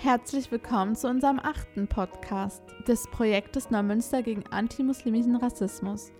Herzlich 0.00 0.52
willkommen 0.52 0.94
zu 0.94 1.08
unserem 1.08 1.40
achten 1.40 1.88
Podcast 1.88 2.62
des 2.86 3.08
Projektes 3.10 3.68
Neumünster 3.70 4.22
gegen 4.22 4.46
antimuslimischen 4.46 5.34
Rassismus. 5.34 6.12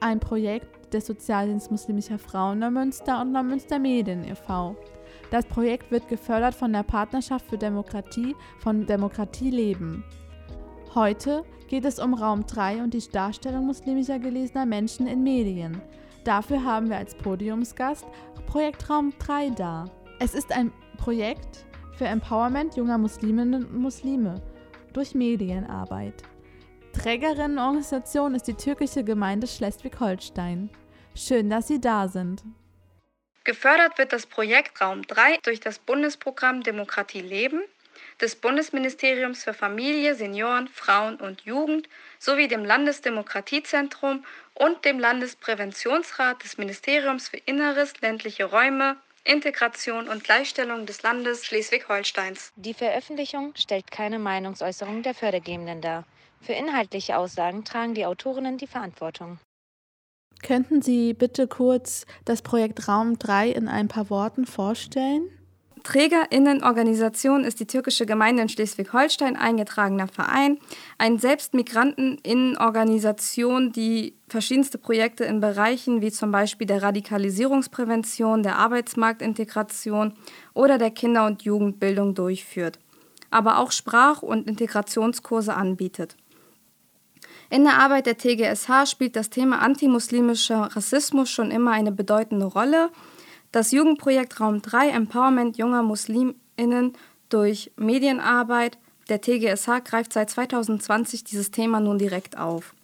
Ein 0.00 0.20
Projekt 0.20 0.94
des 0.94 1.04
Sozialdienst 1.04 1.70
muslimischer 1.70 2.18
Frauen 2.18 2.60
Neumünster 2.60 3.20
und 3.20 3.32
Neumünster 3.32 3.78
Medien 3.78 4.24
e.V. 4.24 4.74
Das 5.30 5.44
Projekt 5.44 5.90
wird 5.90 6.08
gefördert 6.08 6.54
von 6.54 6.72
der 6.72 6.82
Partnerschaft 6.82 7.44
für 7.50 7.58
Demokratie 7.58 8.34
von 8.60 8.86
Demokratie 8.86 9.50
Leben. 9.50 10.02
Heute 10.94 11.44
geht 11.68 11.84
es 11.84 11.98
um 11.98 12.14
Raum 12.14 12.46
3 12.46 12.82
und 12.82 12.94
die 12.94 13.06
Darstellung 13.06 13.66
muslimischer 13.66 14.18
gelesener 14.18 14.64
Menschen 14.64 15.06
in 15.06 15.22
Medien. 15.22 15.82
Dafür 16.24 16.64
haben 16.64 16.88
wir 16.88 16.96
als 16.96 17.14
Podiumsgast 17.14 18.06
Projekt 18.46 18.88
Raum 18.88 19.12
3 19.18 19.50
da. 19.50 19.84
Es 20.20 20.34
ist 20.34 20.56
ein 20.56 20.72
Projekt, 20.96 21.65
für 21.96 22.04
Empowerment 22.04 22.76
junger 22.76 22.98
Musliminnen 22.98 23.64
und 23.64 23.78
Muslime 23.78 24.42
durch 24.92 25.14
Medienarbeit. 25.14 26.22
Trägerinnenorganisation 26.92 28.34
ist 28.34 28.46
die 28.46 28.54
türkische 28.54 29.04
Gemeinde 29.04 29.46
Schleswig-Holstein. 29.46 30.70
Schön, 31.14 31.50
dass 31.50 31.68
Sie 31.68 31.80
da 31.80 32.08
sind. 32.08 32.42
Gefördert 33.44 33.98
wird 33.98 34.12
das 34.12 34.26
Projekt 34.26 34.80
Raum 34.80 35.02
3 35.02 35.38
durch 35.42 35.60
das 35.60 35.78
Bundesprogramm 35.78 36.62
Demokratie 36.62 37.20
Leben 37.20 37.62
des 38.20 38.36
Bundesministeriums 38.36 39.44
für 39.44 39.54
Familie, 39.54 40.14
Senioren, 40.14 40.68
Frauen 40.68 41.16
und 41.16 41.42
Jugend 41.42 41.88
sowie 42.18 42.48
dem 42.48 42.64
Landesdemokratiezentrum 42.64 44.24
und 44.54 44.84
dem 44.84 44.98
Landespräventionsrat 44.98 46.42
des 46.42 46.58
Ministeriums 46.58 47.28
für 47.28 47.38
Inneres, 47.38 48.00
ländliche 48.00 48.46
Räume, 48.46 48.96
Integration 49.26 50.08
und 50.08 50.22
Gleichstellung 50.22 50.86
des 50.86 51.02
Landes 51.02 51.44
Schleswig-Holsteins. 51.44 52.52
Die 52.54 52.74
Veröffentlichung 52.74 53.52
stellt 53.56 53.90
keine 53.90 54.20
Meinungsäußerung 54.20 55.02
der 55.02 55.14
Fördergebenden 55.14 55.80
dar. 55.80 56.04
Für 56.40 56.52
inhaltliche 56.52 57.16
Aussagen 57.16 57.64
tragen 57.64 57.94
die 57.94 58.06
Autorinnen 58.06 58.56
die 58.56 58.68
Verantwortung. 58.68 59.38
Könnten 60.42 60.80
Sie 60.80 61.12
bitte 61.12 61.48
kurz 61.48 62.06
das 62.24 62.42
Projekt 62.42 62.86
Raum 62.86 63.18
3 63.18 63.50
in 63.50 63.68
ein 63.68 63.88
paar 63.88 64.10
Worten 64.10 64.46
vorstellen? 64.46 65.28
Trägerinnenorganisation 65.86 67.44
ist 67.44 67.60
die 67.60 67.68
türkische 67.68 68.06
Gemeinde 68.06 68.42
in 68.42 68.48
Schleswig-Holstein, 68.48 69.36
eingetragener 69.36 70.08
Verein, 70.08 70.58
eine 70.98 71.20
Selbstmigranteninnenorganisation, 71.20 73.70
die 73.70 74.16
verschiedenste 74.28 74.78
Projekte 74.78 75.22
in 75.22 75.38
Bereichen 75.38 76.00
wie 76.00 76.10
zum 76.10 76.32
Beispiel 76.32 76.66
der 76.66 76.82
Radikalisierungsprävention, 76.82 78.42
der 78.42 78.58
Arbeitsmarktintegration 78.58 80.14
oder 80.54 80.76
der 80.76 80.90
Kinder- 80.90 81.26
und 81.26 81.42
Jugendbildung 81.42 82.16
durchführt, 82.16 82.80
aber 83.30 83.58
auch 83.58 83.70
Sprach- 83.70 84.22
und 84.22 84.48
Integrationskurse 84.48 85.54
anbietet. 85.54 86.16
In 87.48 87.62
der 87.62 87.78
Arbeit 87.78 88.06
der 88.06 88.18
TGSH 88.18 88.90
spielt 88.90 89.14
das 89.14 89.30
Thema 89.30 89.60
antimuslimischer 89.60 90.62
Rassismus 90.62 91.30
schon 91.30 91.52
immer 91.52 91.70
eine 91.70 91.92
bedeutende 91.92 92.46
Rolle– 92.46 92.90
das 93.56 93.72
Jugendprojekt 93.72 94.38
Raum 94.38 94.60
3 94.60 94.90
Empowerment 94.90 95.56
junger 95.56 95.82
Musliminnen 95.82 96.92
durch 97.30 97.72
Medienarbeit 97.76 98.76
der 99.08 99.22
TGSH 99.22 99.82
greift 99.82 100.12
seit 100.12 100.28
2020 100.28 101.24
dieses 101.24 101.52
Thema 101.52 101.80
nun 101.80 101.96
direkt 101.96 102.36
auf. 102.36 102.74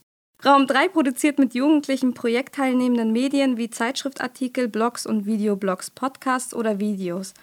Raum 0.43 0.67
3 0.67 0.89
produziert 0.89 1.39
mit 1.39 1.53
jugendlichen 1.53 2.15
projektteilnehmenden 2.15 3.13
Medien 3.13 3.59
wie 3.59 3.69
Zeitschriftartikel, 3.69 4.67
Blogs 4.67 5.05
und 5.05 5.27
Videoblogs, 5.27 5.91
Podcasts 5.91 6.55
oder 6.55 6.81
Videos. 6.81 7.35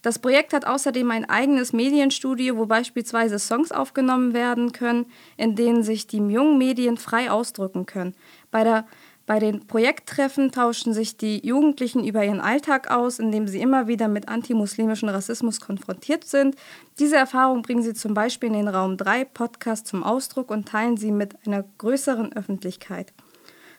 Das 0.00 0.18
Projekt 0.18 0.54
hat 0.54 0.64
außerdem 0.64 1.10
ein 1.10 1.28
eigenes 1.28 1.74
Medienstudio, 1.74 2.56
wo 2.56 2.64
beispielsweise 2.64 3.38
Songs 3.38 3.70
aufgenommen 3.70 4.32
werden 4.32 4.72
können, 4.72 5.04
in 5.36 5.56
denen 5.56 5.82
sich 5.82 6.06
die 6.06 6.16
jungen 6.16 6.56
Medien 6.56 6.96
frei 6.96 7.30
ausdrücken 7.30 7.84
können. 7.84 8.14
Bei 8.50 8.64
der 8.64 8.86
bei 9.32 9.38
den 9.38 9.66
Projekttreffen 9.66 10.52
tauschen 10.52 10.92
sich 10.92 11.16
die 11.16 11.40
Jugendlichen 11.42 12.04
über 12.04 12.22
ihren 12.22 12.42
Alltag 12.42 12.90
aus, 12.90 13.18
indem 13.18 13.48
sie 13.48 13.62
immer 13.62 13.86
wieder 13.86 14.06
mit 14.06 14.28
antimuslimischen 14.28 15.08
Rassismus 15.08 15.58
konfrontiert 15.58 16.24
sind. 16.24 16.54
Diese 16.98 17.16
Erfahrung 17.16 17.62
bringen 17.62 17.82
sie 17.82 17.94
zum 17.94 18.12
Beispiel 18.12 18.48
in 18.48 18.56
den 18.56 18.68
Raum 18.68 18.98
3 18.98 19.24
Podcast 19.24 19.86
zum 19.86 20.04
Ausdruck 20.04 20.50
und 20.50 20.68
teilen 20.68 20.98
sie 20.98 21.10
mit 21.10 21.34
einer 21.46 21.64
größeren 21.78 22.34
Öffentlichkeit. 22.34 23.14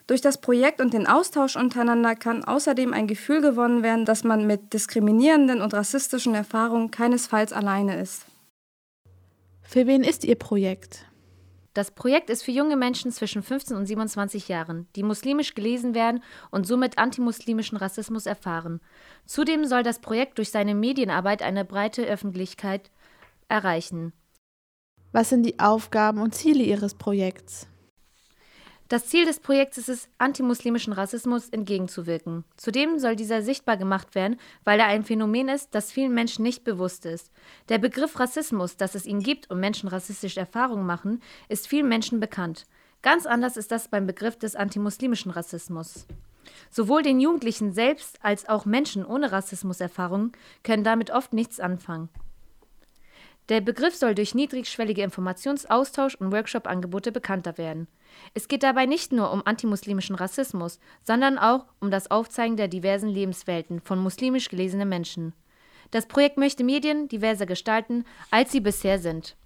Durch 0.08 0.20
das 0.20 0.40
Projekt 0.40 0.80
und 0.80 0.92
den 0.92 1.06
Austausch 1.06 1.54
untereinander 1.54 2.16
kann 2.16 2.42
außerdem 2.42 2.92
ein 2.92 3.06
Gefühl 3.06 3.40
gewonnen 3.40 3.84
werden, 3.84 4.04
dass 4.04 4.24
man 4.24 4.48
mit 4.48 4.72
diskriminierenden 4.72 5.60
und 5.60 5.72
rassistischen 5.72 6.34
Erfahrungen 6.34 6.90
keinesfalls 6.90 7.52
alleine 7.52 8.00
ist. 8.00 8.26
Für 9.62 9.86
wen 9.86 10.02
ist 10.02 10.24
Ihr 10.24 10.34
Projekt? 10.34 11.06
Das 11.74 11.90
Projekt 11.90 12.30
ist 12.30 12.44
für 12.44 12.52
junge 12.52 12.76
Menschen 12.76 13.10
zwischen 13.10 13.42
15 13.42 13.76
und 13.76 13.86
27 13.86 14.46
Jahren, 14.48 14.86
die 14.94 15.02
muslimisch 15.02 15.56
gelesen 15.56 15.92
werden 15.94 16.22
und 16.52 16.68
somit 16.68 16.98
antimuslimischen 16.98 17.76
Rassismus 17.76 18.26
erfahren. 18.26 18.80
Zudem 19.26 19.64
soll 19.64 19.82
das 19.82 19.98
Projekt 19.98 20.38
durch 20.38 20.50
seine 20.50 20.76
Medienarbeit 20.76 21.42
eine 21.42 21.64
breite 21.64 22.04
Öffentlichkeit 22.04 22.92
erreichen. 23.48 24.12
Was 25.10 25.30
sind 25.30 25.44
die 25.44 25.58
Aufgaben 25.58 26.20
und 26.20 26.34
Ziele 26.34 26.62
Ihres 26.62 26.94
Projekts? 26.94 27.66
Das 28.88 29.06
Ziel 29.06 29.24
des 29.24 29.40
Projekts 29.40 29.78
ist 29.78 29.88
es, 29.88 30.08
antimuslimischen 30.18 30.92
Rassismus 30.92 31.48
entgegenzuwirken. 31.48 32.44
Zudem 32.58 32.98
soll 32.98 33.16
dieser 33.16 33.40
sichtbar 33.40 33.78
gemacht 33.78 34.14
werden, 34.14 34.38
weil 34.64 34.78
er 34.78 34.86
ein 34.86 35.04
Phänomen 35.04 35.48
ist, 35.48 35.74
das 35.74 35.90
vielen 35.90 36.12
Menschen 36.12 36.42
nicht 36.42 36.64
bewusst 36.64 37.06
ist. 37.06 37.32
Der 37.70 37.78
Begriff 37.78 38.20
Rassismus, 38.20 38.76
dass 38.76 38.94
es 38.94 39.06
ihn 39.06 39.20
gibt 39.20 39.50
und 39.50 39.58
Menschen 39.58 39.88
rassistische 39.88 40.40
Erfahrungen 40.40 40.84
machen, 40.84 41.22
ist 41.48 41.66
vielen 41.66 41.88
Menschen 41.88 42.20
bekannt. 42.20 42.66
Ganz 43.00 43.24
anders 43.24 43.56
ist 43.56 43.72
das 43.72 43.88
beim 43.88 44.06
Begriff 44.06 44.38
des 44.38 44.54
antimuslimischen 44.54 45.30
Rassismus. 45.30 46.06
Sowohl 46.70 47.02
den 47.02 47.20
Jugendlichen 47.20 47.72
selbst 47.72 48.22
als 48.22 48.48
auch 48.50 48.66
Menschen 48.66 49.06
ohne 49.06 49.32
Rassismuserfahrungen 49.32 50.32
können 50.62 50.84
damit 50.84 51.10
oft 51.10 51.32
nichts 51.32 51.58
anfangen. 51.58 52.10
Der 53.50 53.60
Begriff 53.60 53.94
soll 53.94 54.14
durch 54.14 54.34
niedrigschwellige 54.34 55.02
Informationsaustausch 55.02 56.14
und 56.14 56.32
Workshop-Angebote 56.32 57.12
bekannter 57.12 57.58
werden. 57.58 57.88
Es 58.32 58.48
geht 58.48 58.62
dabei 58.62 58.86
nicht 58.86 59.12
nur 59.12 59.30
um 59.32 59.42
antimuslimischen 59.44 60.16
Rassismus, 60.16 60.80
sondern 61.02 61.38
auch 61.38 61.66
um 61.80 61.90
das 61.90 62.10
Aufzeigen 62.10 62.56
der 62.56 62.68
diversen 62.68 63.08
Lebenswelten 63.08 63.80
von 63.80 63.98
muslimisch 63.98 64.48
gelesenen 64.48 64.88
Menschen. 64.88 65.34
Das 65.90 66.06
Projekt 66.06 66.38
möchte 66.38 66.64
Medien 66.64 67.08
diverser 67.08 67.44
gestalten, 67.44 68.04
als 68.30 68.50
sie 68.50 68.60
bisher 68.60 68.98
sind. 68.98 69.36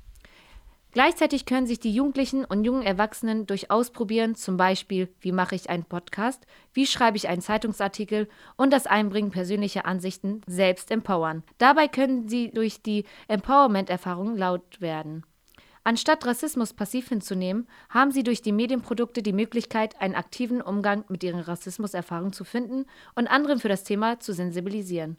Gleichzeitig 0.92 1.44
können 1.44 1.66
sich 1.66 1.80
die 1.80 1.92
Jugendlichen 1.92 2.44
und 2.46 2.64
jungen 2.64 2.82
Erwachsenen 2.82 3.46
durch 3.46 3.70
Ausprobieren, 3.70 4.34
zum 4.34 4.56
Beispiel, 4.56 5.08
wie 5.20 5.32
mache 5.32 5.54
ich 5.54 5.68
einen 5.68 5.84
Podcast, 5.84 6.46
wie 6.72 6.86
schreibe 6.86 7.18
ich 7.18 7.28
einen 7.28 7.42
Zeitungsartikel 7.42 8.28
und 8.56 8.72
das 8.72 8.86
Einbringen 8.86 9.30
persönlicher 9.30 9.84
Ansichten 9.84 10.40
selbst 10.46 10.90
empowern. 10.90 11.42
Dabei 11.58 11.88
können 11.88 12.28
sie 12.28 12.50
durch 12.50 12.82
die 12.82 13.04
Empowerment-Erfahrung 13.28 14.36
laut 14.36 14.80
werden. 14.80 15.24
Anstatt 15.84 16.26
Rassismus 16.26 16.72
passiv 16.72 17.08
hinzunehmen, 17.08 17.66
haben 17.88 18.10
sie 18.10 18.22
durch 18.22 18.42
die 18.42 18.52
Medienprodukte 18.52 19.22
die 19.22 19.32
Möglichkeit, 19.32 20.00
einen 20.00 20.14
aktiven 20.14 20.60
Umgang 20.60 21.04
mit 21.08 21.22
ihren 21.22 21.40
Rassismuserfahrungen 21.40 22.32
zu 22.32 22.44
finden 22.44 22.86
und 23.14 23.26
anderen 23.26 23.58
für 23.58 23.68
das 23.68 23.84
Thema 23.84 24.20
zu 24.20 24.32
sensibilisieren. 24.32 25.16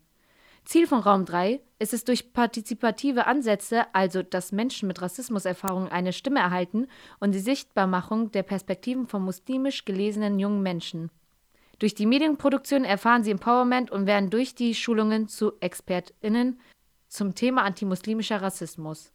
Ziel 0.65 0.87
von 0.87 0.99
Raum 0.99 1.25
3 1.25 1.61
ist 1.79 1.93
es 1.93 2.03
durch 2.03 2.33
partizipative 2.33 3.25
Ansätze, 3.25 3.83
also 3.93 4.21
dass 4.21 4.51
Menschen 4.51 4.87
mit 4.87 5.01
Rassismuserfahrungen 5.01 5.89
eine 5.89 6.13
Stimme 6.13 6.39
erhalten 6.39 6.87
und 7.19 7.33
die 7.33 7.39
Sichtbarmachung 7.39 8.31
der 8.31 8.43
Perspektiven 8.43 9.07
von 9.07 9.23
muslimisch 9.23 9.85
gelesenen 9.85 10.39
jungen 10.39 10.61
Menschen. 10.61 11.09
Durch 11.79 11.95
die 11.95 12.05
Medienproduktion 12.05 12.83
erfahren 12.83 13.23
sie 13.23 13.31
Empowerment 13.31 13.89
und 13.89 14.05
werden 14.05 14.29
durch 14.29 14.53
die 14.53 14.75
Schulungen 14.75 15.29
zu 15.29 15.53
ExpertInnen 15.61 16.59
zum 17.07 17.35
Thema 17.35 17.63
antimuslimischer 17.63 18.41
Rassismus. 18.41 19.11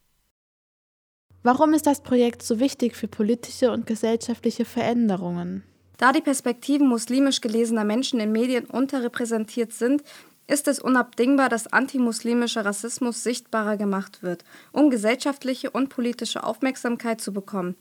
Warum 1.43 1.75
ist 1.75 1.85
das 1.85 2.01
Projekt 2.01 2.41
so 2.41 2.59
wichtig 2.59 2.95
für 2.95 3.07
politische 3.07 3.71
und 3.71 3.85
gesellschaftliche 3.85 4.65
Veränderungen? 4.65 5.63
Da 5.97 6.11
die 6.11 6.21
Perspektiven 6.21 6.87
muslimisch 6.87 7.39
gelesener 7.39 7.83
Menschen 7.83 8.19
in 8.19 8.31
Medien 8.31 8.65
unterrepräsentiert 8.65 9.71
sind, 9.71 10.03
ist 10.47 10.67
es 10.67 10.79
unabdingbar, 10.79 11.49
dass 11.49 11.71
antimuslimischer 11.71 12.65
Rassismus 12.65 13.23
sichtbarer 13.23 13.77
gemacht 13.77 14.21
wird, 14.21 14.43
um 14.71 14.89
gesellschaftliche 14.89 15.71
und 15.71 15.89
politische 15.89 16.43
Aufmerksamkeit 16.43 17.19
zu 17.19 17.33
bekommen. 17.33 17.75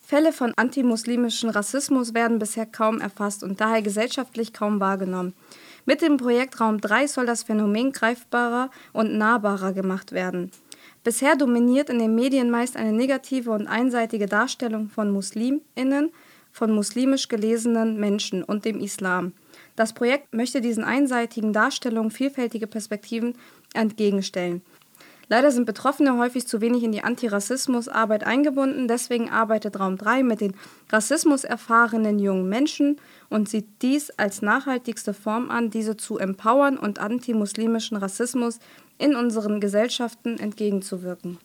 Fälle 0.00 0.32
von 0.32 0.52
antimuslimischen 0.56 1.50
Rassismus 1.50 2.14
werden 2.14 2.38
bisher 2.38 2.66
kaum 2.66 3.00
erfasst 3.00 3.42
und 3.42 3.60
daher 3.60 3.80
gesellschaftlich 3.80 4.52
kaum 4.52 4.80
wahrgenommen. 4.80 5.34
Mit 5.86 6.02
dem 6.02 6.16
Projekt 6.16 6.60
Raum 6.60 6.80
3 6.80 7.06
soll 7.06 7.26
das 7.26 7.44
Phänomen 7.44 7.92
greifbarer 7.92 8.70
und 8.92 9.16
nahbarer 9.16 9.72
gemacht 9.72 10.12
werden. 10.12 10.50
Bisher 11.02 11.36
dominiert 11.36 11.88
in 11.88 11.98
den 11.98 12.14
Medien 12.14 12.50
meist 12.50 12.76
eine 12.76 12.92
negative 12.92 13.52
und 13.52 13.66
einseitige 13.66 14.26
Darstellung 14.26 14.90
von 14.90 15.10
Musliminnen, 15.10 16.12
von 16.52 16.72
muslimisch 16.72 17.28
gelesenen 17.28 17.98
Menschen 17.98 18.42
und 18.42 18.64
dem 18.64 18.80
Islam. 18.80 19.32
Das 19.80 19.94
Projekt 19.94 20.34
möchte 20.34 20.60
diesen 20.60 20.84
einseitigen 20.84 21.54
Darstellungen 21.54 22.10
vielfältige 22.10 22.66
Perspektiven 22.66 23.32
entgegenstellen. 23.72 24.60
Leider 25.28 25.50
sind 25.50 25.64
Betroffene 25.64 26.18
häufig 26.18 26.46
zu 26.46 26.60
wenig 26.60 26.82
in 26.82 26.92
die 26.92 27.02
Antirassismusarbeit 27.02 28.24
eingebunden. 28.24 28.88
Deswegen 28.88 29.30
arbeitet 29.30 29.80
Raum 29.80 29.96
3 29.96 30.22
mit 30.22 30.42
den 30.42 30.54
rassismuserfahrenen 30.90 32.18
jungen 32.18 32.46
Menschen 32.46 33.00
und 33.30 33.48
sieht 33.48 33.80
dies 33.80 34.10
als 34.10 34.42
nachhaltigste 34.42 35.14
Form 35.14 35.50
an, 35.50 35.70
diese 35.70 35.96
zu 35.96 36.18
empowern 36.18 36.76
und 36.76 36.98
antimuslimischen 36.98 37.96
Rassismus 37.96 38.58
in 38.98 39.16
unseren 39.16 39.62
Gesellschaften 39.62 40.38
entgegenzuwirken. 40.38 41.38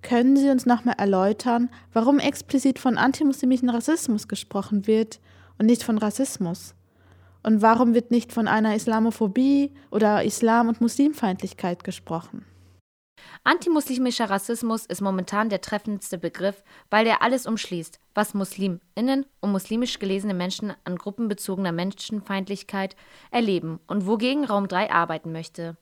Können 0.00 0.38
Sie 0.38 0.48
uns 0.48 0.64
nochmal 0.64 0.94
erläutern, 0.96 1.68
warum 1.92 2.18
explizit 2.18 2.78
von 2.78 2.96
antimuslimischen 2.96 3.68
Rassismus 3.68 4.26
gesprochen 4.26 4.86
wird 4.86 5.20
und 5.58 5.66
nicht 5.66 5.82
von 5.82 5.98
Rassismus? 5.98 6.74
Und 7.42 7.62
warum 7.62 7.94
wird 7.94 8.10
nicht 8.10 8.32
von 8.32 8.48
einer 8.48 8.74
Islamophobie 8.74 9.72
oder 9.90 10.24
Islam- 10.24 10.68
und 10.68 10.80
Muslimfeindlichkeit 10.80 11.84
gesprochen? 11.84 12.44
Antimuslimischer 13.44 14.28
Rassismus 14.28 14.84
ist 14.86 15.00
momentan 15.00 15.48
der 15.48 15.60
treffendste 15.60 16.18
Begriff, 16.18 16.62
weil 16.90 17.06
er 17.06 17.22
alles 17.22 17.46
umschließt, 17.46 17.98
was 18.14 18.34
MuslimInnen 18.34 19.24
und 19.40 19.52
muslimisch 19.52 19.98
gelesene 19.98 20.34
Menschen 20.34 20.74
an 20.84 20.96
gruppenbezogener 20.96 21.72
Menschenfeindlichkeit 21.72 22.96
erleben 23.30 23.80
und 23.86 24.06
wogegen 24.06 24.44
Raum 24.44 24.68
3 24.68 24.90
arbeiten 24.90 25.32
möchte. 25.32 25.76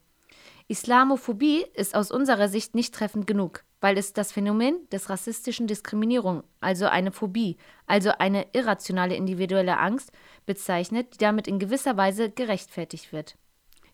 Islamophobie 0.69 1.64
ist 1.75 1.94
aus 1.94 2.11
unserer 2.11 2.49
Sicht 2.49 2.75
nicht 2.75 2.94
treffend 2.94 3.26
genug, 3.26 3.64
weil 3.80 3.98
es 3.98 4.12
das 4.12 4.32
Phänomen 4.32 4.88
des 4.90 5.08
rassistischen 5.08 5.66
Diskriminierung, 5.66 6.42
also 6.60 6.86
eine 6.86 7.12
Phobie, 7.12 7.56
also 7.86 8.10
eine 8.19 8.46
irrationale 8.52 9.14
individuelle 9.14 9.78
Angst, 9.78 10.12
bezeichnet, 10.46 11.14
die 11.14 11.19
damit 11.19 11.46
in 11.46 11.58
gewisser 11.58 11.96
Weise 11.96 12.30
gerechtfertigt 12.30 13.12
wird. 13.12 13.36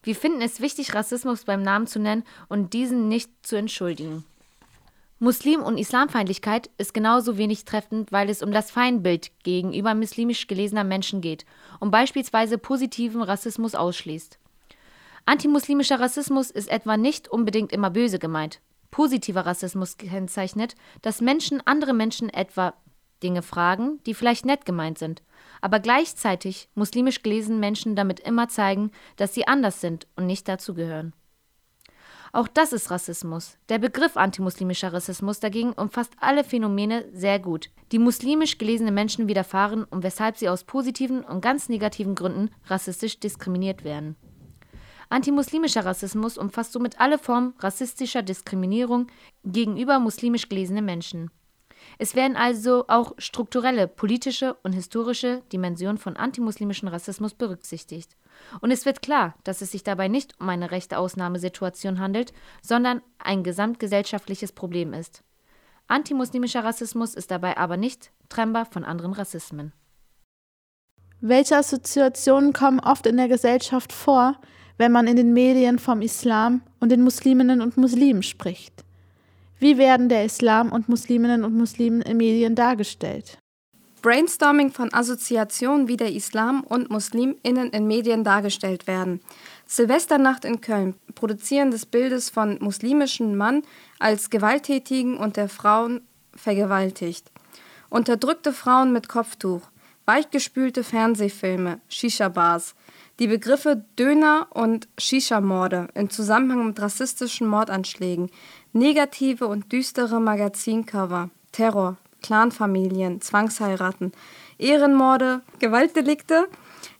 Wir 0.03 0.15
finden 0.15 0.43
es 0.43 0.61
wichtig, 0.61 0.95
Rassismus 0.95 1.45
beim 1.45 1.63
Namen 1.63 1.87
zu 1.87 1.99
nennen 1.99 2.25
und 2.49 2.73
diesen 2.75 3.09
nicht 3.09 3.31
zu 3.43 3.57
entschuldigen. 3.57 4.25
Muslim- 5.19 5.63
und 5.63 5.79
Islamfeindlichkeit 5.79 6.71
ist 6.77 6.93
genauso 6.93 7.39
wenig 7.39 7.65
treffend, 7.65 8.13
weil 8.13 8.29
es 8.29 8.43
um 8.43 8.53
das 8.53 8.71
Feindbild 8.71 9.31
gegenüber 9.43 9.95
muslimisch 9.95 10.47
gelesener 10.47 10.85
Menschen 10.85 11.21
geht 11.21 11.47
und 11.81 11.91
beispielsweise 11.91 12.59
positiven 12.59 13.23
Rassismus 13.23 13.75
ausschließt. 13.75 14.39
Antimuslimischer 15.25 16.01
Rassismus 16.01 16.51
ist 16.51 16.69
etwa 16.69 16.99
nicht 16.99 17.29
unbedingt 17.29 17.73
immer 17.73 17.89
böse 17.89 18.19
gemeint. 18.19 18.61
Positiver 18.95 19.45
Rassismus 19.45 19.97
kennzeichnet, 19.97 20.77
dass 21.03 21.21
Menschen 21.21 21.61
andere 21.67 21.93
Menschen 21.93 22.29
etwa 22.29 22.75
Dinge 23.25 23.43
fragen, 23.43 23.99
die 24.07 24.15
vielleicht 24.15 24.47
nett 24.47 24.65
gemeint 24.67 24.99
sind, 24.99 25.25
aber 25.61 25.81
gleichzeitig 25.81 26.69
muslimisch 26.77 27.25
gelesenen 27.25 27.59
Menschen 27.59 27.97
damit 27.97 28.21
immer 28.21 28.47
zeigen, 28.47 28.93
dass 29.17 29.35
sie 29.35 29.49
anders 29.49 29.81
sind 29.81 30.07
und 30.15 30.27
nicht 30.27 30.47
dazugehören. 30.47 31.13
Auch 32.33 32.47
das 32.47 32.73
ist 32.73 32.93
Rassismus. 32.93 33.59
Der 33.69 33.81
Begriff 33.81 34.17
antimuslimischer 34.17 34.93
Rassismus 34.93 35.41
dagegen 35.41 35.73
umfasst 35.73 36.13
alle 36.21 36.45
Phänomene 36.45 37.05
sehr 37.13 37.41
gut, 37.41 37.71
die 37.91 37.99
muslimisch 37.99 38.59
gelesene 38.59 38.93
Menschen 38.93 39.27
widerfahren 39.27 39.83
und 39.83 40.05
weshalb 40.05 40.37
sie 40.37 40.49
aus 40.49 40.63
positiven 40.63 41.25
und 41.25 41.41
ganz 41.41 41.69
negativen 41.69 42.15
Gründen 42.15 42.51
rassistisch 42.69 43.19
diskriminiert 43.19 43.83
werden. 43.83 44.15
Antimuslimischer 45.09 45.85
Rassismus 45.85 46.39
umfasst 46.39 46.73
somit 46.73 47.01
alle 47.01 47.19
Formen 47.19 47.55
rassistischer 47.59 48.23
Diskriminierung 48.23 49.09
gegenüber 49.45 49.99
muslimisch 49.99 50.49
gelesene 50.49 50.83
Menschen. 50.83 51.31
Es 51.99 52.15
werden 52.15 52.37
also 52.37 52.85
auch 52.89 53.13
strukturelle, 53.19 53.87
politische 53.87 54.55
und 54.63 54.73
historische 54.73 55.43
Dimensionen 55.53 55.99
von 55.99 56.17
antimuslimischen 56.17 56.89
Rassismus 56.89 57.35
berücksichtigt. 57.35 58.17
Und 58.61 58.71
es 58.71 58.85
wird 58.85 59.03
klar, 59.03 59.35
dass 59.45 59.61
es 59.61 59.71
sich 59.71 59.85
dabei 59.85 60.09
nicht 60.09 60.35
um 60.41 60.49
eine 60.49 60.71
rechte 60.71 60.99
Ausnahmesituation 60.99 62.01
handelt, 62.01 62.33
sondern 62.63 63.03
ein 63.19 63.45
gesamtgesellschaftliches 63.45 64.53
Problem 64.53 64.93
ist. 64.93 65.23
Antimuslimischer 65.87 66.65
Rassismus 66.65 67.15
ist 67.15 67.31
dabei 67.31 67.59
aber 67.59 67.77
nicht 67.77 68.11
trennbar 68.29 68.65
von 68.65 68.85
anderen 68.85 69.13
Rassismen. 69.13 69.73
Welche 71.21 71.57
Assoziationen 71.57 72.53
kommen 72.53 72.81
oft 72.81 73.07
in 73.07 73.17
der 73.17 73.29
Gesellschaft 73.29 73.93
vor, 73.93 74.41
wenn 74.79 74.93
man 74.93 75.07
in 75.07 75.17
den 75.17 75.33
Medien 75.33 75.79
vom 75.79 76.03
Islam 76.03 76.63
und 76.81 76.91
den 76.91 77.03
Musliminnen 77.03 77.61
und 77.61 77.77
Muslimen 77.77 78.23
spricht? 78.23 78.85
Wie 79.59 79.79
werden 79.79 80.09
der 80.09 80.25
Islam 80.25 80.73
und 80.73 80.89
Musliminnen 80.89 81.45
und 81.45 81.55
Muslimen 81.57 82.03
in 82.03 82.17
Medien 82.17 82.55
dargestellt? 82.55 83.39
Brainstorming 84.05 84.71
von 84.71 84.93
Assoziationen, 84.93 85.89
wie 85.89 85.97
der 85.97 86.13
Islam 86.13 86.63
und 86.63 86.91
MuslimInnen 86.91 87.71
in 87.71 87.87
Medien 87.87 88.23
dargestellt 88.23 88.87
werden. 88.87 89.23
Silvesternacht 89.67 90.45
in 90.45 90.61
Köln, 90.61 90.95
Produzieren 91.15 91.71
des 91.71 91.87
Bildes 91.87 92.29
von 92.29 92.59
muslimischen 92.61 93.35
Mann 93.35 93.63
als 93.99 94.29
gewalttätigen 94.29 95.17
und 95.17 95.39
der 95.39 95.49
Frauen 95.49 96.03
vergewaltigt. 96.37 97.31
Unterdrückte 97.89 98.53
Frauen 98.53 98.93
mit 98.93 99.09
Kopftuch, 99.09 99.63
weichgespülte 100.05 100.85
Fernsehfilme, 100.85 101.81
Shisha-Bars, 101.89 102.75
die 103.19 103.29
Begriffe 103.29 103.85
Döner 103.99 104.49
und 104.51 104.89
Shisha-Morde 104.99 105.89
in 105.95 106.11
Zusammenhang 106.11 106.67
mit 106.67 106.81
rassistischen 106.81 107.47
Mordanschlägen, 107.47 108.31
negative 108.73 109.47
und 109.47 109.71
düstere 109.73 110.21
Magazincover, 110.21 111.31
Terror, 111.53 111.97
Clanfamilien, 112.23 113.21
Zwangsheiraten, 113.21 114.13
Ehrenmorde, 114.59 115.43
Gewaltdelikte, 115.59 116.49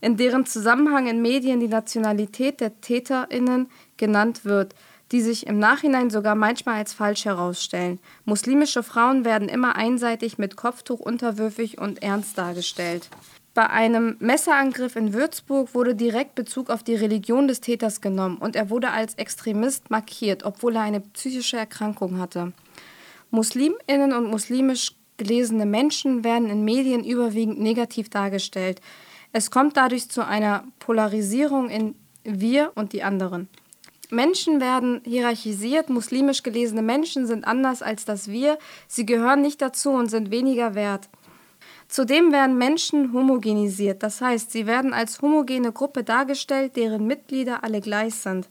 in 0.01 0.17
deren 0.17 0.47
Zusammenhang 0.47 1.07
in 1.07 1.23
Medien 1.23 1.61
die 1.61 1.69
Nationalität 1.69 2.61
der 2.61 2.81
TäterInnen 2.81 3.69
genannt 3.97 4.45
wird, 4.45 4.75
die 5.13 5.21
sich 5.21 5.47
im 5.47 5.59
Nachhinein 5.59 6.11
sogar 6.11 6.35
manchmal 6.35 6.77
als 6.77 6.93
falsch 6.93 7.25
herausstellen. 7.25 7.99
Muslimische 8.25 8.83
Frauen 8.83 9.25
werden 9.25 9.49
immer 9.49 9.77
einseitig 9.77 10.39
mit 10.39 10.57
Kopftuch 10.57 11.01
unterwürfig 11.01 11.79
und 11.79 12.03
ernst 12.03 12.39
dargestellt. 12.39 13.09
Bei 13.55 13.71
einem 13.71 14.17
Messerangriff 14.19 14.97
in 14.97 15.13
Würzburg 15.13 15.75
wurde 15.75 15.95
direkt 15.95 16.35
Bezug 16.35 16.71
auf 16.71 16.83
die 16.83 16.97
Religion 16.97 17.47
des 17.47 17.61
Täters 17.61 18.01
genommen 18.01 18.39
und 18.39 18.57
er 18.57 18.69
wurde 18.69 18.91
als 18.91 19.15
Extremist 19.15 19.91
markiert, 19.91 20.45
obwohl 20.45 20.75
er 20.75 20.83
eine 20.83 21.01
psychische 21.01 21.57
Erkrankung 21.57 22.19
hatte. 22.19 22.53
Musliminnen 23.31 24.13
und 24.13 24.29
muslimisch 24.29 24.97
gelesene 25.19 25.67
Menschen 25.67 26.25
werden 26.25 26.51
in 26.51 26.65
Medien 26.65 27.05
überwiegend 27.05 27.61
negativ 27.61 28.11
dargestellt. 28.11 28.81
Es 29.33 29.53
kommt 29.53 29.77
dadurch 29.77 30.09
zu 30.09 30.27
einer 30.27 30.65
Polarisierung 30.81 31.71
in 31.71 31.95
wir 32.25 32.73
und 32.75 32.93
die 32.93 33.05
anderen. 33.05 33.49
Menschen 34.11 34.61
werden 34.61 35.01
hierarchisiert, 35.05 35.91
muslimisch 35.91 36.43
gelesene 36.43 36.83
Menschen 36.83 37.27
sind 37.27 37.47
anders 37.47 37.83
als 37.83 38.05
das 38.05 38.29
Wir, 38.29 38.59
sie 38.89 39.07
gehören 39.07 39.43
nicht 39.43 39.63
dazu 39.63 39.91
und 39.91 40.11
sind 40.11 40.33
weniger 40.33 40.75
wert. 40.75 41.09
Zudem 41.95 42.33
werden 42.33 42.59
Menschen 42.59 43.13
homogenisiert, 43.13 44.03
das 44.03 44.21
heißt, 44.21 44.51
sie 44.51 44.67
werden 44.67 44.93
als 44.93 45.23
homogene 45.23 45.71
Gruppe 45.71 46.03
dargestellt, 46.03 46.75
deren 46.75 47.07
Mitglieder 47.07 47.63
alle 47.63 47.81
gleich 47.81 48.17
sind. 48.17 48.51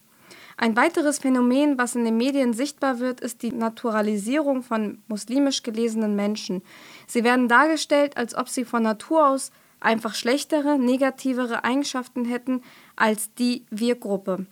Ein 0.55 0.77
weiteres 0.77 1.19
Phänomen, 1.19 1.77
was 1.77 1.95
in 1.95 2.05
den 2.05 2.15
Medien 2.15 2.53
sichtbar 2.53 3.01
wird, 3.01 3.19
ist 3.19 3.41
die 3.41 3.51
Naturalisierung 3.51 4.63
von 4.63 4.99
muslimisch 5.09 5.61
gelesenen 5.61 6.15
Menschen. 6.15 6.61
Sie 7.05 7.25
werden 7.25 7.49
dargestellt, 7.49 8.15
als 8.15 8.33
ob 8.33 8.47
sie 8.47 8.63
von 8.63 8.83
Natur 8.83 9.27
aus 9.27 9.51
einfach 9.81 10.15
schlechtere, 10.15 10.79
negativere 10.79 11.65
Eigenschaften 11.65 12.23
hätten 12.23 12.61
als 12.95 13.33
die 13.33 13.65
Wir-Gruppe. 13.69 14.45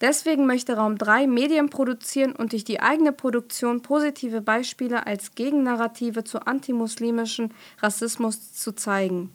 Deswegen 0.00 0.46
möchte 0.46 0.76
Raum 0.76 0.98
3 0.98 1.26
Medien 1.26 1.70
produzieren 1.70 2.32
und 2.32 2.52
durch 2.52 2.64
die 2.64 2.80
eigene 2.80 3.12
Produktion 3.12 3.80
positive 3.80 4.42
Beispiele 4.42 5.06
als 5.06 5.34
Gegennarrative 5.34 6.22
zu 6.22 6.46
antimuslimischen 6.46 7.54
Rassismus 7.80 8.52
zu 8.52 8.72
zeigen. 8.72 9.30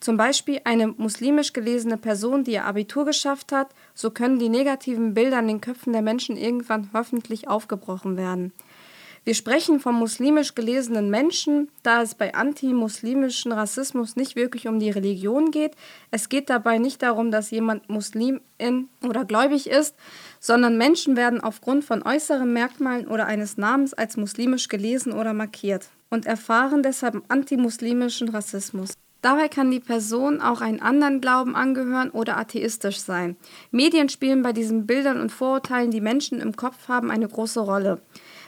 Zum 0.00 0.18
Beispiel 0.18 0.60
eine 0.64 0.88
muslimisch 0.88 1.54
gelesene 1.54 1.96
Person, 1.96 2.44
die 2.44 2.52
ihr 2.52 2.66
Abitur 2.66 3.06
geschafft 3.06 3.52
hat, 3.52 3.68
so 3.94 4.10
können 4.10 4.38
die 4.38 4.50
negativen 4.50 5.14
Bilder 5.14 5.38
in 5.38 5.48
den 5.48 5.60
Köpfen 5.62 5.94
der 5.94 6.02
Menschen 6.02 6.36
irgendwann 6.36 6.90
hoffentlich 6.92 7.48
aufgebrochen 7.48 8.18
werden. 8.18 8.52
Wir 9.26 9.34
sprechen 9.34 9.80
vom 9.80 9.94
muslimisch 9.94 10.54
gelesenen 10.54 11.08
Menschen, 11.08 11.70
da 11.82 12.02
es 12.02 12.14
bei 12.14 12.34
antimuslimischen 12.34 13.52
Rassismus 13.52 14.16
nicht 14.16 14.36
wirklich 14.36 14.68
um 14.68 14.78
die 14.78 14.90
Religion 14.90 15.50
geht. 15.50 15.72
Es 16.10 16.28
geht 16.28 16.50
dabei 16.50 16.76
nicht 16.76 17.00
darum, 17.00 17.30
dass 17.30 17.50
jemand 17.50 17.88
Muslimin 17.88 18.40
oder 19.02 19.24
gläubig 19.24 19.70
ist, 19.70 19.94
sondern 20.40 20.76
Menschen 20.76 21.16
werden 21.16 21.40
aufgrund 21.40 21.86
von 21.86 22.02
äußeren 22.02 22.52
Merkmalen 22.52 23.08
oder 23.08 23.24
eines 23.24 23.56
Namens 23.56 23.94
als 23.94 24.18
muslimisch 24.18 24.68
gelesen 24.68 25.14
oder 25.14 25.32
markiert 25.32 25.88
und 26.10 26.26
erfahren 26.26 26.82
deshalb 26.82 27.22
antimuslimischen 27.28 28.28
Rassismus. 28.28 28.92
Dabei 29.22 29.48
kann 29.48 29.70
die 29.70 29.80
Person 29.80 30.42
auch 30.42 30.60
einen 30.60 30.82
anderen 30.82 31.22
Glauben 31.22 31.56
angehören 31.56 32.10
oder 32.10 32.36
atheistisch 32.36 32.98
sein. 32.98 33.36
Medien 33.70 34.10
spielen 34.10 34.42
bei 34.42 34.52
diesen 34.52 34.86
Bildern 34.86 35.18
und 35.18 35.32
Vorurteilen, 35.32 35.90
die 35.90 36.02
Menschen 36.02 36.40
im 36.40 36.54
Kopf 36.56 36.88
haben, 36.88 37.10
eine 37.10 37.26
große 37.26 37.60
Rolle. 37.60 38.02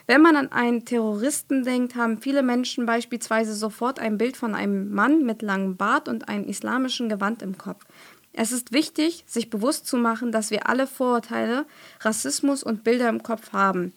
Wenn 0.07 0.21
man 0.21 0.37
an 0.37 0.53
einen 0.53 0.85
Terroristen 0.85 1.63
denkt, 1.63 1.95
haben 1.95 2.21
viele 2.21 2.41
Menschen 2.41 2.85
beispielsweise 2.85 3.53
sofort 3.53 3.99
ein 3.99 4.17
Bild 4.17 4.37
von 4.37 4.55
einem 4.55 4.93
Mann 4.93 5.25
mit 5.25 5.41
langem 5.41 5.75
Bart 5.75 6.07
und 6.07 6.29
einem 6.29 6.45
islamischen 6.45 7.09
Gewand 7.09 7.41
im 7.41 7.57
Kopf. 7.57 7.85
Es 8.31 8.53
ist 8.53 8.71
wichtig, 8.71 9.25
sich 9.27 9.49
bewusst 9.49 9.85
zu 9.85 9.97
machen, 9.97 10.31
dass 10.31 10.49
wir 10.49 10.69
alle 10.69 10.87
Vorurteile, 10.87 11.65
Rassismus 11.99 12.63
und 12.63 12.85
Bilder 12.85 13.09
im 13.09 13.21
Kopf 13.21 13.51
haben, 13.51 13.91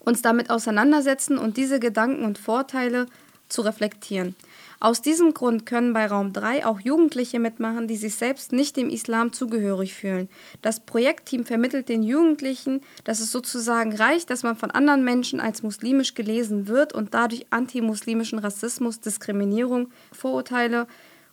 uns 0.00 0.20
damit 0.20 0.50
auseinandersetzen 0.50 1.38
und 1.38 1.56
diese 1.56 1.80
Gedanken 1.80 2.24
und 2.24 2.36
Vorteile 2.36 3.06
zu 3.48 3.62
reflektieren. 3.62 4.34
Aus 4.80 5.02
diesem 5.02 5.34
Grund 5.34 5.66
können 5.66 5.92
bei 5.92 6.06
Raum 6.06 6.32
3 6.32 6.64
auch 6.64 6.78
Jugendliche 6.78 7.40
mitmachen, 7.40 7.88
die 7.88 7.96
sich 7.96 8.14
selbst 8.14 8.52
nicht 8.52 8.76
dem 8.76 8.90
Islam 8.90 9.32
zugehörig 9.32 9.92
fühlen. 9.92 10.28
Das 10.62 10.78
Projektteam 10.78 11.44
vermittelt 11.44 11.88
den 11.88 12.04
Jugendlichen, 12.04 12.82
dass 13.02 13.18
es 13.18 13.32
sozusagen 13.32 13.96
reicht, 13.96 14.30
dass 14.30 14.44
man 14.44 14.54
von 14.54 14.70
anderen 14.70 15.02
Menschen 15.04 15.40
als 15.40 15.64
muslimisch 15.64 16.14
gelesen 16.14 16.68
wird 16.68 16.92
und 16.92 17.12
dadurch 17.12 17.46
antimuslimischen 17.50 18.38
Rassismus, 18.38 19.00
Diskriminierung, 19.00 19.90
Vorurteile 20.12 20.86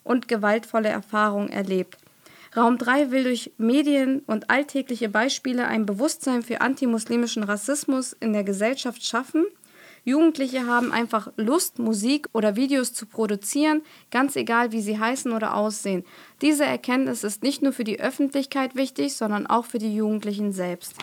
und 0.04 0.28
gewaltvolle 0.28 0.90
Erfahrungen 0.90 1.50
erlebt. 1.50 1.98
Raum 2.58 2.80
3 2.80 3.12
will 3.12 3.26
durch 3.26 3.52
Medien 3.58 4.22
und 4.26 4.50
alltägliche 4.50 5.10
Beispiele 5.10 5.68
ein 5.68 5.86
Bewusstsein 5.86 6.42
für 6.42 6.62
antimuslimischen 6.62 7.44
Rassismus 7.44 8.14
in 8.14 8.34
der 8.34 8.44
Gesellschaft 8.44 9.06
schaffen 9.06 9.46
Jugendliche 10.06 10.68
haben 10.68 10.92
einfach 10.92 11.34
Lust, 11.36 11.80
Musik 11.80 12.30
oder 12.32 12.56
Videos 12.56 12.94
zu 12.94 13.08
produzieren, 13.08 13.82
ganz 14.12 14.36
egal, 14.36 14.72
wie 14.72 14.82
sie 14.82 15.00
heißen 15.00 15.32
oder 15.32 15.56
aussehen. 15.56 16.04
Diese 16.44 16.64
Erkenntnis 16.64 17.24
ist 17.24 17.42
nicht 17.42 17.64
nur 17.64 17.74
für 17.74 17.84
die 17.84 18.00
Öffentlichkeit 18.00 18.76
wichtig, 18.76 19.16
sondern 19.16 19.48
auch 19.48 19.66
für 19.66 19.80
die 19.80 19.96
Jugendlichen 19.96 20.52
selbst. 20.52 21.02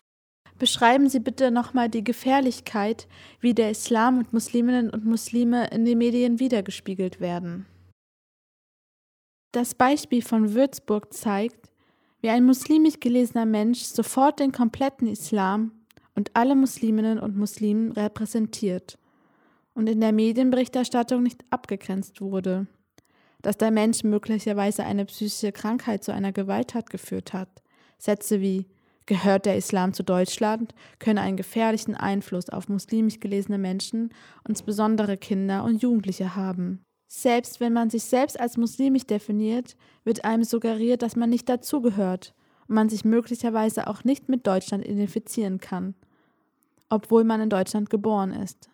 Beschreiben 0.58 1.08
Sie 1.08 1.18
bitte 1.18 1.50
nochmal 1.50 1.88
die 1.88 2.04
Gefährlichkeit, 2.04 3.08
wie 3.40 3.52
der 3.52 3.72
Islam 3.72 4.18
und 4.18 4.32
Musliminnen 4.32 4.90
und 4.90 5.04
Muslime 5.04 5.66
in 5.70 5.84
den 5.84 5.98
Medien 5.98 6.38
wiedergespiegelt 6.38 7.18
werden. 7.18 7.66
Das 9.50 9.74
Beispiel 9.74 10.22
von 10.22 10.54
Würzburg 10.54 11.12
zeigt, 11.12 11.72
wie 12.20 12.30
ein 12.30 12.44
muslimisch 12.44 13.00
gelesener 13.00 13.46
Mensch 13.46 13.80
sofort 13.80 14.38
den 14.38 14.52
kompletten 14.52 15.08
Islam 15.08 15.72
und 16.14 16.30
alle 16.34 16.54
Musliminnen 16.54 17.18
und 17.18 17.36
Muslimen 17.36 17.92
repräsentiert 17.92 18.98
und 19.74 19.88
in 19.88 20.00
der 20.00 20.12
Medienberichterstattung 20.12 21.22
nicht 21.22 21.44
abgegrenzt 21.50 22.20
wurde, 22.20 22.66
dass 23.40 23.58
der 23.58 23.70
Mensch 23.70 24.04
möglicherweise 24.04 24.84
eine 24.84 25.04
psychische 25.04 25.52
Krankheit 25.52 26.04
zu 26.04 26.12
einer 26.12 26.32
Gewalttat 26.32 26.90
geführt 26.90 27.32
hat. 27.32 27.62
Sätze 27.98 28.40
wie 28.40 28.66
Gehört 29.06 29.46
der 29.46 29.56
Islam 29.56 29.92
zu 29.92 30.04
Deutschland 30.04 30.74
können 31.00 31.18
einen 31.18 31.36
gefährlichen 31.36 31.96
Einfluss 31.96 32.48
auf 32.48 32.68
muslimisch 32.68 33.18
gelesene 33.18 33.58
Menschen, 33.58 34.10
insbesondere 34.46 35.16
Kinder 35.16 35.64
und 35.64 35.82
Jugendliche 35.82 36.36
haben. 36.36 36.84
Selbst 37.08 37.60
wenn 37.60 37.72
man 37.72 37.90
sich 37.90 38.04
selbst 38.04 38.38
als 38.38 38.56
muslimisch 38.56 39.06
definiert, 39.06 39.76
wird 40.04 40.24
einem 40.24 40.44
suggeriert, 40.44 41.02
dass 41.02 41.16
man 41.16 41.30
nicht 41.30 41.48
dazugehört 41.48 42.32
und 42.68 42.76
man 42.76 42.88
sich 42.88 43.04
möglicherweise 43.04 43.88
auch 43.88 44.04
nicht 44.04 44.28
mit 44.28 44.46
Deutschland 44.46 44.86
identifizieren 44.86 45.58
kann, 45.58 45.94
obwohl 46.92 47.24
man 47.24 47.40
in 47.40 47.48
Deutschland 47.48 47.88
geboren 47.88 48.32
ist. 48.32 48.68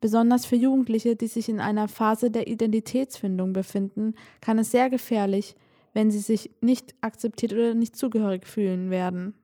Besonders 0.00 0.44
für 0.44 0.56
Jugendliche, 0.56 1.14
die 1.14 1.28
sich 1.28 1.48
in 1.48 1.60
einer 1.60 1.86
Phase 1.86 2.32
der 2.32 2.48
Identitätsfindung 2.48 3.52
befinden, 3.52 4.14
kann 4.40 4.58
es 4.58 4.72
sehr 4.72 4.90
gefährlich, 4.90 5.54
wenn 5.92 6.10
sie 6.10 6.18
sich 6.18 6.50
nicht 6.60 6.96
akzeptiert 7.00 7.52
oder 7.52 7.74
nicht 7.74 7.94
zugehörig 7.94 8.44
fühlen 8.46 8.90
werden. 8.90 9.34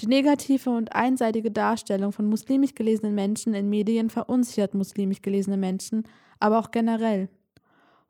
Die 0.00 0.06
negative 0.06 0.70
und 0.70 0.94
einseitige 0.94 1.50
Darstellung 1.50 2.12
von 2.12 2.26
muslimisch 2.26 2.74
gelesenen 2.74 3.14
Menschen 3.14 3.52
in 3.52 3.68
Medien 3.68 4.08
verunsichert 4.08 4.72
muslimisch 4.72 5.20
gelesene 5.20 5.58
Menschen, 5.58 6.04
aber 6.40 6.60
auch 6.60 6.70
generell. 6.70 7.28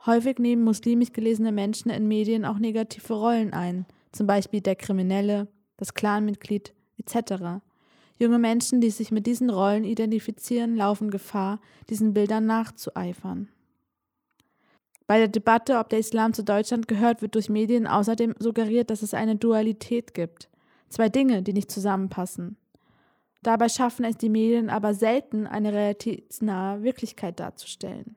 Häufig 0.06 0.38
nehmen 0.38 0.62
muslimisch 0.62 1.12
gelesene 1.12 1.50
Menschen 1.50 1.90
in 1.90 2.06
Medien 2.06 2.44
auch 2.44 2.60
negative 2.60 3.14
Rollen 3.14 3.52
ein, 3.52 3.84
zum 4.12 4.28
Beispiel 4.28 4.60
der 4.60 4.76
Kriminelle, 4.76 5.48
das 5.76 5.92
Clanmitglied 5.92 6.72
etc. 6.98 7.62
Junge 8.18 8.38
Menschen, 8.38 8.80
die 8.80 8.90
sich 8.90 9.12
mit 9.12 9.26
diesen 9.26 9.48
Rollen 9.48 9.84
identifizieren, 9.84 10.76
laufen 10.76 11.10
Gefahr, 11.10 11.60
diesen 11.88 12.14
Bildern 12.14 12.46
nachzueifern. 12.46 13.48
Bei 15.06 15.18
der 15.18 15.28
Debatte, 15.28 15.78
ob 15.78 15.88
der 15.88 16.00
Islam 16.00 16.34
zu 16.34 16.44
Deutschland 16.44 16.88
gehört, 16.88 17.22
wird 17.22 17.34
durch 17.34 17.48
Medien 17.48 17.86
außerdem 17.86 18.34
suggeriert, 18.38 18.90
dass 18.90 19.02
es 19.02 19.14
eine 19.14 19.36
Dualität 19.36 20.12
gibt. 20.12 20.50
Zwei 20.88 21.08
Dinge, 21.08 21.42
die 21.42 21.52
nicht 21.52 21.70
zusammenpassen. 21.70 22.56
Dabei 23.42 23.68
schaffen 23.68 24.04
es 24.04 24.16
die 24.16 24.28
Medien 24.28 24.68
aber 24.68 24.94
selten, 24.94 25.46
eine 25.46 25.72
realitätsnahe 25.72 26.82
Wirklichkeit 26.82 27.38
darzustellen. 27.40 28.16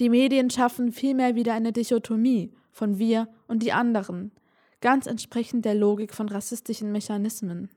Die 0.00 0.08
Medien 0.08 0.50
schaffen 0.50 0.90
vielmehr 0.90 1.34
wieder 1.34 1.54
eine 1.54 1.72
Dichotomie 1.72 2.52
von 2.72 2.98
wir 2.98 3.28
und 3.46 3.62
die 3.62 3.72
anderen, 3.72 4.32
ganz 4.80 5.06
entsprechend 5.06 5.64
der 5.64 5.74
Logik 5.74 6.14
von 6.14 6.28
rassistischen 6.28 6.90
Mechanismen. 6.90 7.68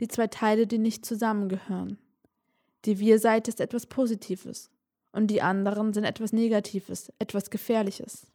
Die 0.00 0.08
zwei 0.08 0.26
Teile, 0.26 0.66
die 0.66 0.78
nicht 0.78 1.06
zusammengehören. 1.06 1.98
Die 2.84 2.98
Wir-Seite 2.98 3.48
ist 3.50 3.60
etwas 3.60 3.86
Positives 3.86 4.70
und 5.12 5.28
die 5.28 5.40
anderen 5.40 5.92
sind 5.94 6.04
etwas 6.04 6.32
Negatives, 6.32 7.12
etwas 7.18 7.50
Gefährliches. 7.50 8.26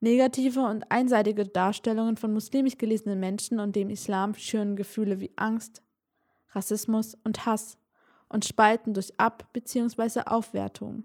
Negative 0.00 0.60
und 0.60 0.90
einseitige 0.90 1.46
Darstellungen 1.46 2.16
von 2.16 2.32
muslimisch 2.32 2.76
gelesenen 2.76 3.18
Menschen 3.18 3.60
und 3.60 3.76
dem 3.76 3.88
Islam 3.88 4.34
schüren 4.34 4.76
Gefühle 4.76 5.20
wie 5.20 5.32
Angst, 5.36 5.82
Rassismus 6.50 7.16
und 7.24 7.46
Hass 7.46 7.78
und 8.28 8.44
spalten 8.44 8.92
durch 8.92 9.18
Ab- 9.18 9.48
bzw. 9.52 10.22
Aufwertung. 10.26 11.04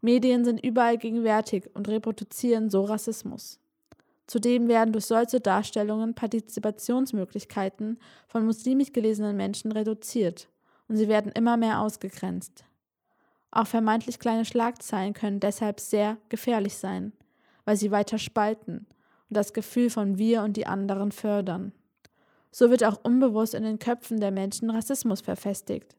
Medien 0.00 0.44
sind 0.44 0.62
überall 0.62 0.98
gegenwärtig 0.98 1.70
und 1.74 1.88
reproduzieren 1.88 2.70
so 2.70 2.84
Rassismus. 2.84 3.58
Zudem 4.26 4.68
werden 4.68 4.92
durch 4.92 5.06
solche 5.06 5.40
Darstellungen 5.40 6.14
Partizipationsmöglichkeiten 6.14 7.98
von 8.26 8.46
muslimisch 8.46 8.92
gelesenen 8.92 9.36
Menschen 9.36 9.72
reduziert 9.72 10.48
und 10.88 10.96
sie 10.96 11.08
werden 11.08 11.32
immer 11.32 11.56
mehr 11.56 11.80
ausgegrenzt. 11.80 12.64
Auch 13.50 13.66
vermeintlich 13.66 14.18
kleine 14.18 14.44
Schlagzeilen 14.44 15.12
können 15.12 15.40
deshalb 15.40 15.78
sehr 15.78 16.16
gefährlich 16.28 16.76
sein, 16.76 17.12
weil 17.64 17.76
sie 17.76 17.90
weiter 17.90 18.18
spalten 18.18 18.86
und 19.28 19.36
das 19.36 19.52
Gefühl 19.52 19.90
von 19.90 20.18
wir 20.18 20.42
und 20.42 20.56
die 20.56 20.66
anderen 20.66 21.12
fördern. 21.12 21.72
So 22.50 22.70
wird 22.70 22.84
auch 22.84 23.00
unbewusst 23.02 23.54
in 23.54 23.62
den 23.62 23.78
Köpfen 23.78 24.20
der 24.20 24.30
Menschen 24.30 24.70
Rassismus 24.70 25.20
verfestigt. 25.20 25.96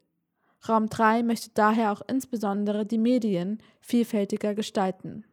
Raum 0.68 0.88
3 0.88 1.22
möchte 1.22 1.50
daher 1.54 1.92
auch 1.92 2.02
insbesondere 2.08 2.86
die 2.86 2.98
Medien 2.98 3.58
vielfältiger 3.80 4.54
gestalten. 4.54 5.24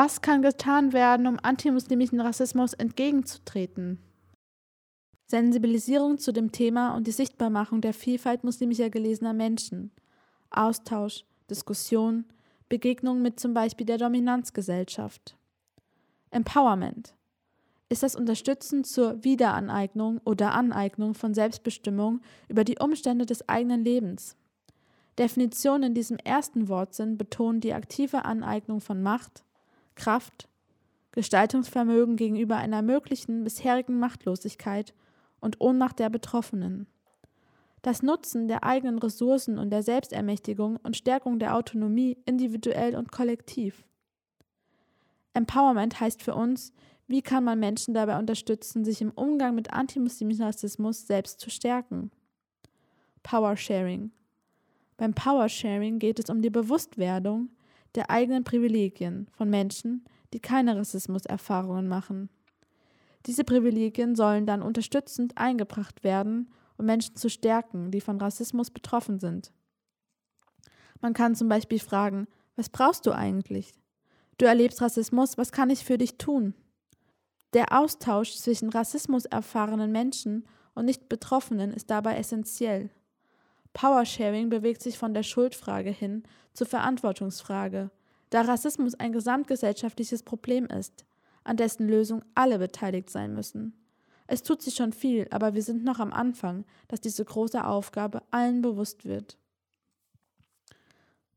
Was 0.00 0.22
kann 0.22 0.42
getan 0.42 0.92
werden, 0.92 1.26
um 1.26 1.40
antimuslimischen 1.42 2.20
Rassismus 2.20 2.72
entgegenzutreten? 2.72 3.98
Sensibilisierung 5.26 6.18
zu 6.18 6.32
dem 6.32 6.52
Thema 6.52 6.94
und 6.94 7.08
die 7.08 7.10
Sichtbarmachung 7.10 7.80
der 7.80 7.92
Vielfalt 7.92 8.44
muslimischer 8.44 8.90
gelesener 8.90 9.32
Menschen, 9.32 9.90
Austausch, 10.50 11.24
Diskussion, 11.50 12.26
Begegnung 12.68 13.22
mit 13.22 13.40
zum 13.40 13.54
Beispiel 13.54 13.86
der 13.86 13.98
Dominanzgesellschaft. 13.98 15.36
Empowerment 16.30 17.16
ist 17.88 18.04
das 18.04 18.14
Unterstützen 18.14 18.84
zur 18.84 19.24
Wiederaneignung 19.24 20.20
oder 20.24 20.54
Aneignung 20.54 21.14
von 21.14 21.34
Selbstbestimmung 21.34 22.20
über 22.46 22.62
die 22.62 22.78
Umstände 22.78 23.26
des 23.26 23.48
eigenen 23.48 23.82
Lebens. 23.82 24.36
Definitionen 25.18 25.88
in 25.88 25.94
diesem 25.94 26.18
ersten 26.18 26.68
Wortsinn 26.68 27.18
betonen 27.18 27.60
die 27.60 27.74
aktive 27.74 28.24
Aneignung 28.24 28.80
von 28.80 29.02
Macht, 29.02 29.42
Kraft, 29.98 30.48
Gestaltungsvermögen 31.12 32.16
gegenüber 32.16 32.56
einer 32.56 32.80
möglichen 32.80 33.44
bisherigen 33.44 33.98
Machtlosigkeit 33.98 34.94
und 35.40 35.60
Ohnmacht 35.60 35.98
der 35.98 36.08
Betroffenen. 36.08 36.86
Das 37.82 38.02
Nutzen 38.02 38.48
der 38.48 38.64
eigenen 38.64 38.98
Ressourcen 38.98 39.58
und 39.58 39.70
der 39.70 39.82
Selbstermächtigung 39.82 40.76
und 40.76 40.96
Stärkung 40.96 41.38
der 41.38 41.54
Autonomie 41.54 42.16
individuell 42.24 42.96
und 42.96 43.12
kollektiv. 43.12 43.84
Empowerment 45.34 46.00
heißt 46.00 46.22
für 46.22 46.34
uns, 46.34 46.72
wie 47.06 47.22
kann 47.22 47.44
man 47.44 47.58
Menschen 47.58 47.94
dabei 47.94 48.18
unterstützen, 48.18 48.84
sich 48.84 49.00
im 49.00 49.10
Umgang 49.10 49.54
mit 49.54 49.72
antimuslimischen 49.72 50.44
Rassismus 50.44 51.06
selbst 51.06 51.40
zu 51.40 51.50
stärken? 51.50 52.10
Power 53.22 53.56
Sharing. 53.56 54.10
Beim 54.96 55.14
Power 55.14 55.48
Sharing 55.48 55.98
geht 55.98 56.18
es 56.18 56.28
um 56.28 56.42
die 56.42 56.50
Bewusstwerdung, 56.50 57.50
der 57.94 58.10
eigenen 58.10 58.44
Privilegien 58.44 59.28
von 59.32 59.50
Menschen, 59.50 60.04
die 60.32 60.40
keine 60.40 60.76
Rassismuserfahrungen 60.76 61.88
machen. 61.88 62.28
Diese 63.26 63.44
Privilegien 63.44 64.14
sollen 64.14 64.46
dann 64.46 64.62
unterstützend 64.62 65.36
eingebracht 65.36 66.04
werden, 66.04 66.50
um 66.76 66.86
Menschen 66.86 67.16
zu 67.16 67.28
stärken, 67.28 67.90
die 67.90 68.00
von 68.00 68.18
Rassismus 68.20 68.70
betroffen 68.70 69.18
sind. 69.18 69.52
Man 71.00 71.12
kann 71.12 71.34
zum 71.34 71.48
Beispiel 71.48 71.78
fragen, 71.78 72.26
was 72.56 72.68
brauchst 72.68 73.06
du 73.06 73.12
eigentlich? 73.12 73.72
Du 74.38 74.46
erlebst 74.46 74.80
Rassismus, 74.80 75.36
was 75.36 75.52
kann 75.52 75.70
ich 75.70 75.84
für 75.84 75.98
dich 75.98 76.18
tun? 76.18 76.54
Der 77.54 77.78
Austausch 77.78 78.36
zwischen 78.36 78.68
Rassismus 78.68 79.24
erfahrenen 79.24 79.90
Menschen 79.90 80.46
und 80.74 80.84
nicht 80.84 81.08
Betroffenen 81.08 81.72
ist 81.72 81.90
dabei 81.90 82.16
essentiell. 82.16 82.90
Powersharing 83.78 84.48
bewegt 84.48 84.82
sich 84.82 84.98
von 84.98 85.14
der 85.14 85.22
Schuldfrage 85.22 85.90
hin 85.90 86.24
zur 86.52 86.66
Verantwortungsfrage. 86.66 87.92
da 88.30 88.40
Rassismus 88.40 88.96
ein 88.96 89.12
gesamtgesellschaftliches 89.12 90.24
Problem 90.24 90.66
ist, 90.66 91.06
an 91.44 91.56
dessen 91.56 91.88
Lösung 91.88 92.24
alle 92.34 92.58
beteiligt 92.58 93.08
sein 93.08 93.34
müssen. 93.34 93.74
Es 94.26 94.42
tut 94.42 94.62
sich 94.62 94.74
schon 94.74 94.92
viel, 94.92 95.28
aber 95.30 95.54
wir 95.54 95.62
sind 95.62 95.84
noch 95.84 96.00
am 96.00 96.12
Anfang, 96.12 96.64
dass 96.88 97.00
diese 97.00 97.24
große 97.24 97.64
Aufgabe 97.64 98.22
allen 98.32 98.62
bewusst 98.62 99.04
wird. 99.04 99.38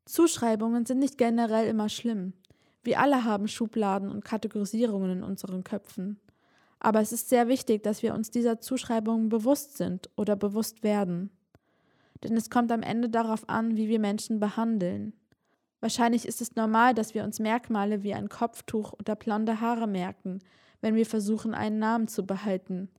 Zuschreibungen 0.06 0.88
sind 0.88 0.98
nicht 0.98 1.20
generell 1.20 1.68
immer 1.68 1.90
schlimm. 1.90 2.34
Wir 2.82 3.02
alle 3.02 3.24
haben 3.24 3.48
Schubladen 3.50 4.10
und 4.10 4.26
Kategorisierungen 4.26 5.12
in 5.20 5.24
unseren 5.24 5.64
Köpfen. 5.64 6.20
Aber 6.80 7.02
es 7.02 7.12
ist 7.12 7.30
sehr 7.30 7.48
wichtig, 7.48 7.84
dass 7.84 8.02
wir 8.02 8.16
uns 8.16 8.32
dieser 8.32 8.60
Zuschreibungen 8.60 9.30
bewusst 9.30 9.78
sind 9.78 10.10
oder 10.16 10.36
bewusst 10.36 10.82
werden. 10.82 11.30
Denn 12.24 12.38
es 12.38 12.50
kommt 12.50 12.72
am 12.72 12.84
Ende 12.84 13.10
darauf 13.10 13.50
an, 13.50 13.76
wie 13.76 13.88
wir 13.88 14.00
Menschen 14.00 14.40
behandeln. 14.40 15.14
Wahrscheinlich 15.80 16.28
ist 16.28 16.42
es 16.42 16.56
normal, 16.56 16.94
dass 16.94 17.16
wir 17.16 17.24
uns 17.24 17.40
Merkmale 17.40 18.04
wie 18.04 18.14
ein 18.14 18.30
Kopftuch 18.30 18.94
oder 18.94 19.16
blonde 19.16 19.60
Haare 19.62 19.88
merken, 19.88 20.40
wenn 20.80 20.96
wir 20.96 21.06
versuchen, 21.06 21.54
einen 21.56 21.80
Namen 21.80 22.08
zu 22.08 22.26
behalten. 22.26 22.90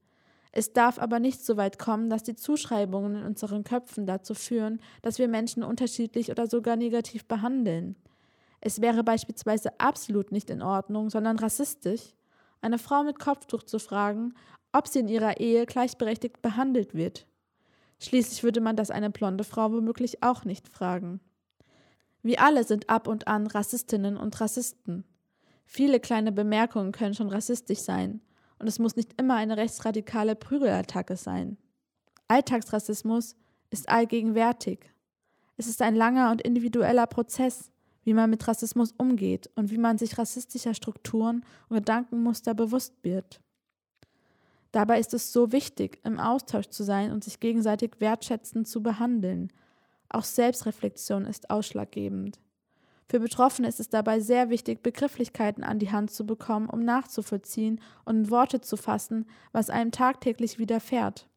Es 0.50 0.72
darf 0.72 0.98
aber 0.98 1.18
nicht 1.18 1.44
so 1.44 1.56
weit 1.56 1.78
kommen, 1.78 2.10
dass 2.10 2.24
die 2.24 2.36
Zuschreibungen 2.36 3.16
in 3.16 3.24
unseren 3.24 3.64
Köpfen 3.64 4.04
dazu 4.04 4.34
führen, 4.34 4.80
dass 5.00 5.18
wir 5.18 5.28
Menschen 5.28 5.62
unterschiedlich 5.62 6.30
oder 6.30 6.46
sogar 6.46 6.76
negativ 6.76 7.24
behandeln. 7.26 7.96
Es 8.60 8.80
wäre 8.80 9.02
beispielsweise 9.02 9.80
absolut 9.80 10.30
nicht 10.30 10.50
in 10.50 10.60
Ordnung, 10.60 11.08
sondern 11.08 11.38
rassistisch, 11.38 12.14
eine 12.60 12.78
Frau 12.78 13.02
mit 13.02 13.18
Kopftuch 13.18 13.62
zu 13.62 13.78
fragen, 13.78 14.34
ob 14.72 14.88
sie 14.88 15.00
in 15.00 15.08
ihrer 15.08 15.40
Ehe 15.40 15.66
gleichberechtigt 15.66 16.42
behandelt 16.42 16.94
wird. 16.94 17.26
Schließlich 18.02 18.42
würde 18.42 18.60
man 18.60 18.74
das 18.74 18.90
eine 18.90 19.10
blonde 19.10 19.44
Frau 19.44 19.70
womöglich 19.70 20.24
auch 20.24 20.44
nicht 20.44 20.68
fragen. 20.68 21.20
Wir 22.22 22.42
alle 22.42 22.64
sind 22.64 22.90
ab 22.90 23.06
und 23.06 23.28
an 23.28 23.46
Rassistinnen 23.46 24.16
und 24.16 24.40
Rassisten. 24.40 25.04
Viele 25.64 26.00
kleine 26.00 26.32
Bemerkungen 26.32 26.90
können 26.90 27.14
schon 27.14 27.30
rassistisch 27.30 27.78
sein, 27.78 28.20
und 28.58 28.66
es 28.66 28.80
muss 28.80 28.96
nicht 28.96 29.20
immer 29.20 29.36
eine 29.36 29.56
rechtsradikale 29.56 30.34
Prügelattacke 30.34 31.16
sein. 31.16 31.58
Alltagsrassismus 32.26 33.36
ist 33.70 33.88
allgegenwärtig. 33.88 34.90
Es 35.56 35.68
ist 35.68 35.80
ein 35.80 35.94
langer 35.94 36.32
und 36.32 36.42
individueller 36.42 37.06
Prozess, 37.06 37.70
wie 38.02 38.14
man 38.14 38.30
mit 38.30 38.46
Rassismus 38.48 38.92
umgeht 38.98 39.48
und 39.54 39.70
wie 39.70 39.78
man 39.78 39.96
sich 39.96 40.18
rassistischer 40.18 40.74
Strukturen 40.74 41.44
und 41.68 41.76
Gedankenmuster 41.76 42.54
bewusst 42.54 42.94
wird. 43.02 43.40
Dabei 44.72 44.98
ist 44.98 45.12
es 45.14 45.32
so 45.32 45.52
wichtig, 45.52 46.00
im 46.02 46.18
Austausch 46.18 46.68
zu 46.68 46.82
sein 46.82 47.12
und 47.12 47.22
sich 47.22 47.40
gegenseitig 47.40 47.92
wertschätzend 47.98 48.66
zu 48.66 48.82
behandeln. 48.82 49.52
Auch 50.08 50.24
Selbstreflexion 50.24 51.26
ist 51.26 51.50
ausschlaggebend. 51.50 52.40
Für 53.08 53.20
Betroffene 53.20 53.68
ist 53.68 53.80
es 53.80 53.90
dabei 53.90 54.20
sehr 54.20 54.48
wichtig, 54.48 54.82
Begrifflichkeiten 54.82 55.64
an 55.64 55.78
die 55.78 55.92
Hand 55.92 56.10
zu 56.10 56.24
bekommen, 56.24 56.70
um 56.70 56.80
nachzuvollziehen 56.80 57.80
und 58.06 58.16
in 58.16 58.30
Worte 58.30 58.62
zu 58.62 58.78
fassen, 58.78 59.26
was 59.52 59.68
einem 59.68 59.90
tagtäglich 59.90 60.58
widerfährt. 60.58 61.28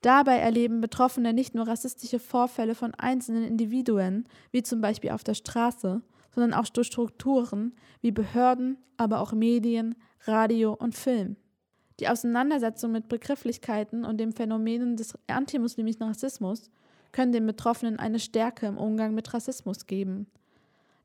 Dabei 0.00 0.38
erleben 0.38 0.80
Betroffene 0.80 1.32
nicht 1.32 1.54
nur 1.54 1.68
rassistische 1.68 2.18
Vorfälle 2.18 2.74
von 2.74 2.92
einzelnen 2.94 3.44
Individuen, 3.44 4.26
wie 4.50 4.64
zum 4.64 4.80
Beispiel 4.80 5.10
auf 5.10 5.22
der 5.22 5.34
Straße, 5.34 6.02
sondern 6.34 6.54
auch 6.54 6.68
durch 6.68 6.88
Strukturen 6.88 7.76
wie 8.00 8.10
Behörden, 8.10 8.78
aber 8.96 9.20
auch 9.20 9.32
Medien, 9.32 9.94
Radio 10.24 10.72
und 10.72 10.96
Film. 10.96 11.36
Die 12.02 12.08
Auseinandersetzung 12.08 12.90
mit 12.90 13.08
Begrifflichkeiten 13.08 14.04
und 14.04 14.18
den 14.18 14.32
Phänomenen 14.32 14.96
des 14.96 15.16
antimuslimischen 15.28 16.02
Rassismus 16.02 16.68
können 17.12 17.30
den 17.30 17.46
Betroffenen 17.46 18.00
eine 18.00 18.18
Stärke 18.18 18.66
im 18.66 18.76
Umgang 18.76 19.14
mit 19.14 19.32
Rassismus 19.32 19.86
geben. 19.86 20.26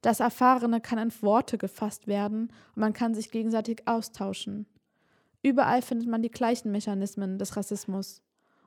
Das 0.02 0.22
Erfahrene 0.22 0.82
kann 0.82 0.98
in 0.98 1.14
Worte 1.22 1.60
gefasst 1.60 2.08
werden 2.08 2.52
und 2.74 2.80
man 2.80 2.94
kann 2.94 3.14
sich 3.14 3.30
gegenseitig 3.30 3.88
austauschen. 3.88 4.66
Überall 5.44 5.84
findet 5.84 6.10
man 6.10 6.24
die 6.24 6.32
gleichen 6.32 6.72
Mechanismen 6.72 7.38
des 7.38 7.56
Rassismus. 7.56 8.24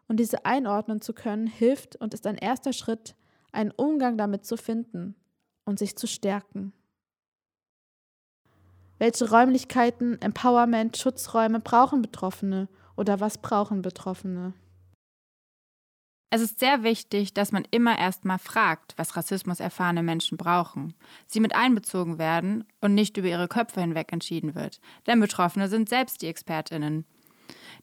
Und 0.07 0.21
diese 0.21 0.45
einordnen 0.45 1.01
zu 1.01 1.13
können, 1.13 1.49
hilft 1.49 1.97
und 1.97 2.15
ist 2.15 2.29
ein 2.29 2.37
erster 2.37 2.73
Schritt, 2.73 3.17
einen 3.51 3.73
Umgang 3.73 4.17
damit 4.17 4.45
zu 4.45 4.57
finden 4.57 5.17
und 5.65 5.81
sich 5.81 5.97
zu 5.97 6.07
stärken. 6.07 6.73
Welche 9.01 9.31
Räumlichkeiten, 9.31 10.21
Empowerment, 10.21 10.99
Schutzräume 10.99 11.59
brauchen 11.59 12.03
Betroffene 12.03 12.69
oder 12.97 13.19
was 13.19 13.39
brauchen 13.39 13.81
Betroffene? 13.81 14.53
Es 16.29 16.43
ist 16.43 16.61
sehr 16.61 16.83
wichtig, 16.83 17.33
dass 17.33 17.51
man 17.51 17.67
immer 17.71 17.99
erstmal 17.99 18.39
fragt, 18.39 18.93
was 18.99 19.17
Rassismus 19.17 19.59
erfahrene 19.59 20.03
Menschen 20.03 20.37
brauchen, 20.37 20.93
sie 21.27 21.41
mit 21.41 21.55
einbezogen 21.55 22.19
werden 22.19 22.65
und 22.83 22.95
nicht 22.95 23.17
über 23.17 23.29
ihre 23.29 23.49
Köpfe 23.49 23.81
hinweg 23.81 24.13
entschieden 24.13 24.55
wird, 24.55 24.83
denn 25.07 25.19
Betroffene 25.19 25.69
sind 25.69 25.89
selbst 25.89 26.21
die 26.21 26.27
Expertinnen. 26.27 27.07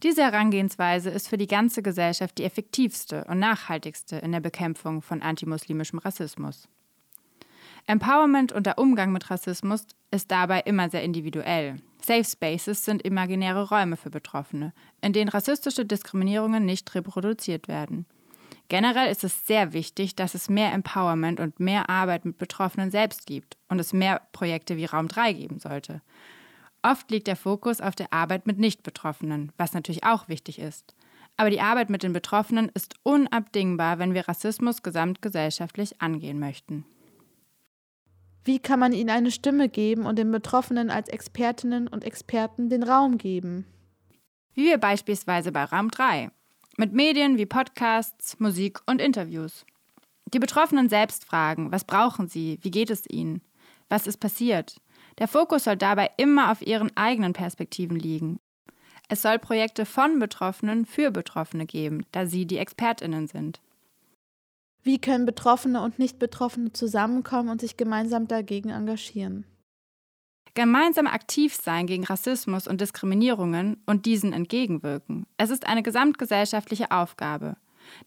Diese 0.04 0.22
Herangehensweise 0.22 1.10
ist 1.10 1.30
für 1.30 1.38
die 1.38 1.48
ganze 1.48 1.82
Gesellschaft 1.82 2.38
die 2.38 2.44
effektivste 2.44 3.26
und 3.26 3.40
nachhaltigste 3.40 4.18
in 4.18 4.34
der 4.34 4.40
Bekämpfung 4.40 5.02
von 5.02 5.24
antimuslimischem 5.24 5.98
Rassismus. 5.98 6.70
Empowerment 7.90 8.52
und 8.52 8.66
der 8.66 8.78
Umgang 8.78 9.14
mit 9.14 9.32
Rassismus 9.32 9.88
ist 10.12 10.30
dabei 10.30 10.60
immer 10.60 10.90
sehr 10.90 11.04
individuell. 11.04 11.78
Safe 12.02 12.26
Spaces 12.26 12.84
sind 12.84 13.02
imaginäre 13.02 13.70
Räume 13.70 13.96
für 13.96 14.10
Betroffene, 14.10 14.74
in 15.02 15.14
denen 15.14 15.30
rassistische 15.30 15.86
Diskriminierungen 15.86 16.66
nicht 16.66 16.94
reproduziert 16.94 17.70
werden. 17.70 18.06
Generell 18.68 19.10
ist 19.10 19.24
es 19.24 19.48
sehr 19.48 19.72
wichtig, 19.72 20.18
dass 20.18 20.36
es 20.36 20.50
mehr 20.50 20.74
Empowerment 20.74 21.40
und 21.40 21.62
mehr 21.62 21.90
Arbeit 21.90 22.26
mit 22.26 22.38
Betroffenen 22.38 22.92
selbst 22.92 23.26
gibt 23.26 23.56
und 23.70 23.80
es 23.80 23.94
mehr 23.94 24.22
Projekte 24.34 24.76
wie 24.76 24.84
Raum 24.84 25.08
3 25.08 25.32
geben 25.32 25.60
sollte. 25.60 26.02
Oft 26.82 27.10
liegt 27.10 27.28
der 27.28 27.38
Fokus 27.38 27.80
auf 27.80 27.96
der 27.96 28.12
Arbeit 28.12 28.48
mit 28.48 28.60
Nicht-Betroffenen, 28.60 29.54
was 29.58 29.74
natürlich 29.74 30.04
auch 30.04 30.28
wichtig 30.28 30.60
ist. 30.60 30.94
Aber 31.38 31.50
die 31.50 31.62
Arbeit 31.62 31.90
mit 31.90 32.04
den 32.04 32.12
Betroffenen 32.12 32.70
ist 32.74 32.96
unabdingbar, 33.04 33.98
wenn 33.98 34.14
wir 34.14 34.28
Rassismus 34.28 34.84
gesamtgesellschaftlich 34.84 36.02
angehen 36.02 36.40
möchten. 36.40 36.84
Wie 38.48 38.60
kann 38.60 38.80
man 38.80 38.94
ihnen 38.94 39.10
eine 39.10 39.30
Stimme 39.30 39.68
geben 39.68 40.06
und 40.06 40.18
den 40.18 40.32
Betroffenen 40.32 40.90
als 40.90 41.10
Expertinnen 41.10 41.90
und 41.90 42.06
Experten 42.06 42.70
den 42.70 42.82
Raum 42.82 43.18
geben? 43.18 43.66
Wie 44.54 44.64
wir 44.64 44.78
beispielsweise 44.78 45.52
bei 45.52 45.66
Raum 45.66 45.92
3. 45.92 46.32
Mit 46.78 46.94
Medien 46.94 47.38
wie 47.38 47.46
Podcasts, 47.46 48.40
Musik 48.40 48.80
und 48.86 49.02
Interviews. 49.02 49.66
Die 50.34 50.40
Betroffenen 50.40 50.88
selbst 50.88 51.26
fragen, 51.26 51.74
was 51.74 51.84
brauchen 51.84 52.30
sie, 52.30 52.58
wie 52.62 52.72
geht 52.72 52.90
es 52.90 53.04
ihnen, 53.10 53.42
was 53.90 54.08
ist 54.08 54.22
passiert, 54.22 54.80
der 55.20 55.28
Fokus 55.28 55.66
soll 55.66 55.76
dabei 55.76 56.12
immer 56.16 56.50
auf 56.50 56.66
ihren 56.66 56.96
eigenen 56.96 57.34
Perspektiven 57.34 58.00
liegen. 58.00 58.40
Es 59.10 59.24
soll 59.24 59.40
Projekte 59.40 59.86
von 59.86 60.20
Betroffenen 60.20 60.86
für 60.86 61.12
Betroffene 61.12 61.66
geben, 61.66 62.06
da 62.14 62.26
sie 62.26 62.46
die 62.46 62.60
Expertinnen 62.60 63.28
sind. 63.28 63.60
Wie 64.88 65.00
können 65.00 65.26
Betroffene 65.26 65.82
und 65.82 66.00
Nicht-Betroffene 66.00 66.72
zusammenkommen 66.72 67.50
und 67.50 67.60
sich 67.60 67.76
gemeinsam 67.76 68.30
dagegen 68.30 68.70
engagieren? 68.70 69.44
Gemeinsam 70.54 71.08
aktiv 71.08 71.54
sein 71.54 71.88
gegen 71.88 72.06
Rassismus 72.06 72.70
und 72.70 72.80
Diskriminierungen 72.80 73.84
und 73.86 74.06
diesen 74.06 74.32
entgegenwirken. 74.32 75.26
Es 75.36 75.50
ist 75.50 75.68
eine 75.68 75.84
gesamtgesellschaftliche 75.84 76.90
Aufgabe. 76.92 77.58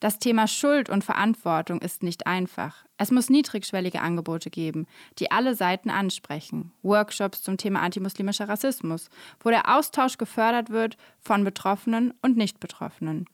Das 0.01 0.19
Thema 0.19 0.47
Schuld 0.47 0.89
und 0.89 1.05
Verantwortung 1.05 1.83
ist 1.83 2.03
nicht 2.03 2.27
einfach. 2.27 2.87
Es 2.97 3.11
muss 3.11 3.29
niedrigschwellige 3.29 4.01
Angebote 4.01 4.49
geben, 4.49 4.87
die 5.19 5.31
alle 5.31 5.55
Seiten 5.55 5.91
ansprechen. 5.91 6.73
Workshops 6.81 7.43
zum 7.43 7.59
Thema 7.59 7.83
antimuslimischer 7.83 8.49
Rassismus, 8.49 9.11
wo 9.41 9.51
der 9.51 9.77
Austausch 9.77 10.17
gefördert 10.17 10.71
wird 10.71 10.97
von 11.19 11.45
Betroffenen 11.45 12.15
und 12.23 12.39
Nicht-Betroffenen. 12.39 13.27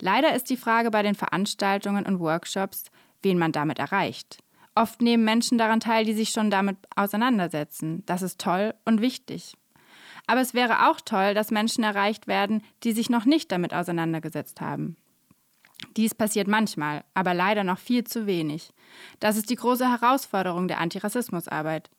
Leider 0.00 0.34
ist 0.34 0.50
die 0.50 0.56
Frage 0.56 0.90
bei 0.90 1.02
den 1.02 1.14
Veranstaltungen 1.14 2.06
und 2.06 2.20
Workshops, 2.20 2.84
wen 3.22 3.38
man 3.38 3.52
damit 3.52 3.78
erreicht. 3.78 4.38
Oft 4.74 5.00
nehmen 5.00 5.24
Menschen 5.24 5.56
daran 5.58 5.80
teil, 5.80 6.04
die 6.04 6.12
sich 6.12 6.30
schon 6.30 6.50
damit 6.50 6.76
auseinandersetzen. 6.94 8.02
Das 8.06 8.22
ist 8.22 8.40
toll 8.40 8.74
und 8.84 9.00
wichtig. 9.00 9.54
Aber 10.26 10.40
es 10.40 10.54
wäre 10.54 10.90
auch 10.90 11.00
toll, 11.00 11.34
dass 11.34 11.50
Menschen 11.50 11.84
erreicht 11.84 12.26
werden, 12.26 12.62
die 12.82 12.92
sich 12.92 13.08
noch 13.08 13.24
nicht 13.24 13.50
damit 13.52 13.72
auseinandergesetzt 13.72 14.60
haben. 14.60 14.96
Dies 15.96 16.14
passiert 16.14 16.48
manchmal, 16.48 17.04
aber 17.14 17.32
leider 17.32 17.64
noch 17.64 17.78
viel 17.78 18.04
zu 18.04 18.26
wenig. 18.26 18.72
Das 19.20 19.36
ist 19.36 19.50
die 19.50 19.56
große 19.56 19.90
Herausforderung 19.90 20.68
der 20.68 20.78
Antirassismusarbeit. 20.78 21.90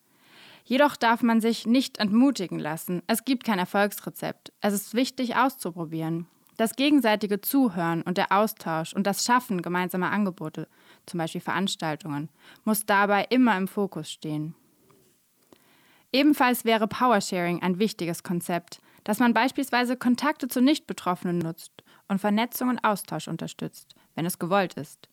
Jedoch 0.64 0.96
darf 0.96 1.22
man 1.22 1.40
sich 1.40 1.66
nicht 1.66 1.98
entmutigen 1.98 2.58
lassen. 2.58 3.02
Es 3.06 3.24
gibt 3.24 3.44
kein 3.44 3.58
Erfolgsrezept. 3.58 4.52
Es 4.60 4.74
ist 4.74 4.94
wichtig 4.94 5.36
auszuprobieren. 5.36 6.26
Das 6.58 6.74
gegenseitige 6.74 7.40
Zuhören 7.40 8.02
und 8.02 8.18
der 8.18 8.32
Austausch 8.32 8.92
und 8.92 9.06
das 9.06 9.24
Schaffen 9.24 9.62
gemeinsamer 9.62 10.10
Angebote, 10.10 10.66
zum 11.06 11.18
Beispiel 11.18 11.40
Veranstaltungen, 11.40 12.30
muss 12.64 12.84
dabei 12.84 13.26
immer 13.30 13.56
im 13.56 13.68
Fokus 13.68 14.10
stehen. 14.10 14.56
Ebenfalls 16.12 16.64
wäre 16.64 16.88
Powersharing 16.88 17.62
ein 17.62 17.78
wichtiges 17.78 18.24
Konzept, 18.24 18.80
dass 19.04 19.20
man 19.20 19.34
beispielsweise 19.34 19.96
Kontakte 19.96 20.48
zu 20.48 20.60
Nichtbetroffenen 20.60 21.38
nutzt 21.38 21.70
und 22.08 22.20
Vernetzung 22.20 22.70
und 22.70 22.82
Austausch 22.82 23.28
unterstützt, 23.28 23.94
wenn 24.16 24.26
es 24.26 24.40
gewollt 24.40 24.74
ist. 24.74 25.08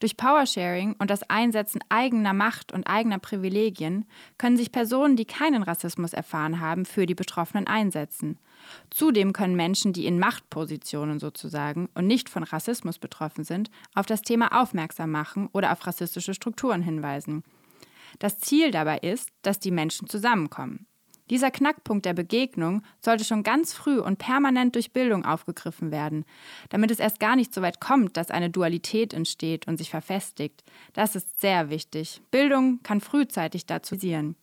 Durch 0.00 0.16
Powersharing 0.16 0.96
und 0.98 1.10
das 1.10 1.28
Einsetzen 1.28 1.80
eigener 1.88 2.32
Macht 2.32 2.72
und 2.72 2.86
eigener 2.86 3.18
Privilegien 3.18 4.06
können 4.38 4.56
sich 4.56 4.72
Personen, 4.72 5.16
die 5.16 5.24
keinen 5.24 5.62
Rassismus 5.62 6.12
erfahren 6.12 6.60
haben, 6.60 6.84
für 6.84 7.06
die 7.06 7.14
Betroffenen 7.14 7.66
einsetzen. 7.66 8.38
Zudem 8.90 9.32
können 9.32 9.54
Menschen, 9.54 9.92
die 9.92 10.06
in 10.06 10.18
Machtpositionen 10.18 11.20
sozusagen 11.20 11.88
und 11.94 12.06
nicht 12.06 12.28
von 12.28 12.42
Rassismus 12.42 12.98
betroffen 12.98 13.44
sind, 13.44 13.70
auf 13.94 14.06
das 14.06 14.22
Thema 14.22 14.60
aufmerksam 14.60 15.10
machen 15.10 15.48
oder 15.52 15.72
auf 15.72 15.86
rassistische 15.86 16.34
Strukturen 16.34 16.82
hinweisen. 16.82 17.44
Das 18.18 18.38
Ziel 18.38 18.70
dabei 18.70 18.98
ist, 18.98 19.30
dass 19.42 19.60
die 19.60 19.70
Menschen 19.70 20.08
zusammenkommen. 20.08 20.87
Dieser 21.30 21.50
Knackpunkt 21.50 22.06
der 22.06 22.14
Begegnung 22.14 22.82
sollte 23.00 23.24
schon 23.24 23.42
ganz 23.42 23.74
früh 23.74 24.00
und 24.00 24.18
permanent 24.18 24.74
durch 24.74 24.92
Bildung 24.92 25.24
aufgegriffen 25.24 25.90
werden, 25.90 26.24
damit 26.70 26.90
es 26.90 26.98
erst 26.98 27.20
gar 27.20 27.36
nicht 27.36 27.52
so 27.52 27.60
weit 27.60 27.80
kommt, 27.80 28.16
dass 28.16 28.30
eine 28.30 28.48
Dualität 28.48 29.12
entsteht 29.12 29.68
und 29.68 29.76
sich 29.76 29.90
verfestigt. 29.90 30.64
Das 30.94 31.14
ist 31.14 31.40
sehr 31.40 31.68
wichtig. 31.68 32.22
Bildung 32.30 32.80
kann 32.82 33.00
frühzeitig 33.00 33.66
dazu 33.66 33.98
visieren. 33.98 34.36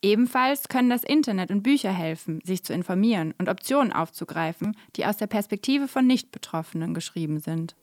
Ebenfalls 0.00 0.68
können 0.68 0.90
das 0.90 1.04
Internet 1.04 1.50
und 1.50 1.62
Bücher 1.62 1.92
helfen, 1.92 2.40
sich 2.42 2.64
zu 2.64 2.72
informieren 2.72 3.34
und 3.38 3.48
Optionen 3.48 3.92
aufzugreifen, 3.92 4.76
die 4.96 5.06
aus 5.06 5.16
der 5.16 5.28
Perspektive 5.28 5.86
von 5.86 6.06
Nichtbetroffenen 6.06 6.92
geschrieben 6.92 7.38
sind. 7.38 7.76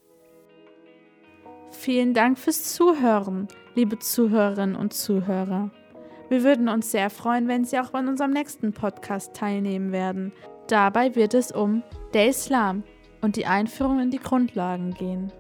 Vielen 1.72 2.14
Dank 2.14 2.38
fürs 2.38 2.74
Zuhören, 2.74 3.48
liebe 3.76 4.00
Zuhörerinnen 4.00 4.76
und 4.76 4.94
Zuhörer. 4.94 5.72
Wir 6.30 6.44
würden 6.44 6.70
uns 6.70 6.92
sehr 6.92 7.10
freuen, 7.10 7.48
wenn 7.48 7.66
Sie 7.66 7.80
auch 7.80 7.90
bei 7.90 8.00
unserem 8.00 8.32
nächsten 8.32 8.72
Podcast 8.72 9.34
teilnehmen 9.34 9.92
werden. 9.92 10.32
Dabei 10.68 11.16
wird 11.16 11.34
es 11.34 11.52
um 11.52 11.82
der 12.14 12.30
Islam 12.30 12.84
und 13.22 13.36
die 13.36 13.48
Einführung 13.48 14.00
in 14.00 14.12
die 14.12 14.20
Grundlagen 14.20 14.94
gehen. 14.94 15.32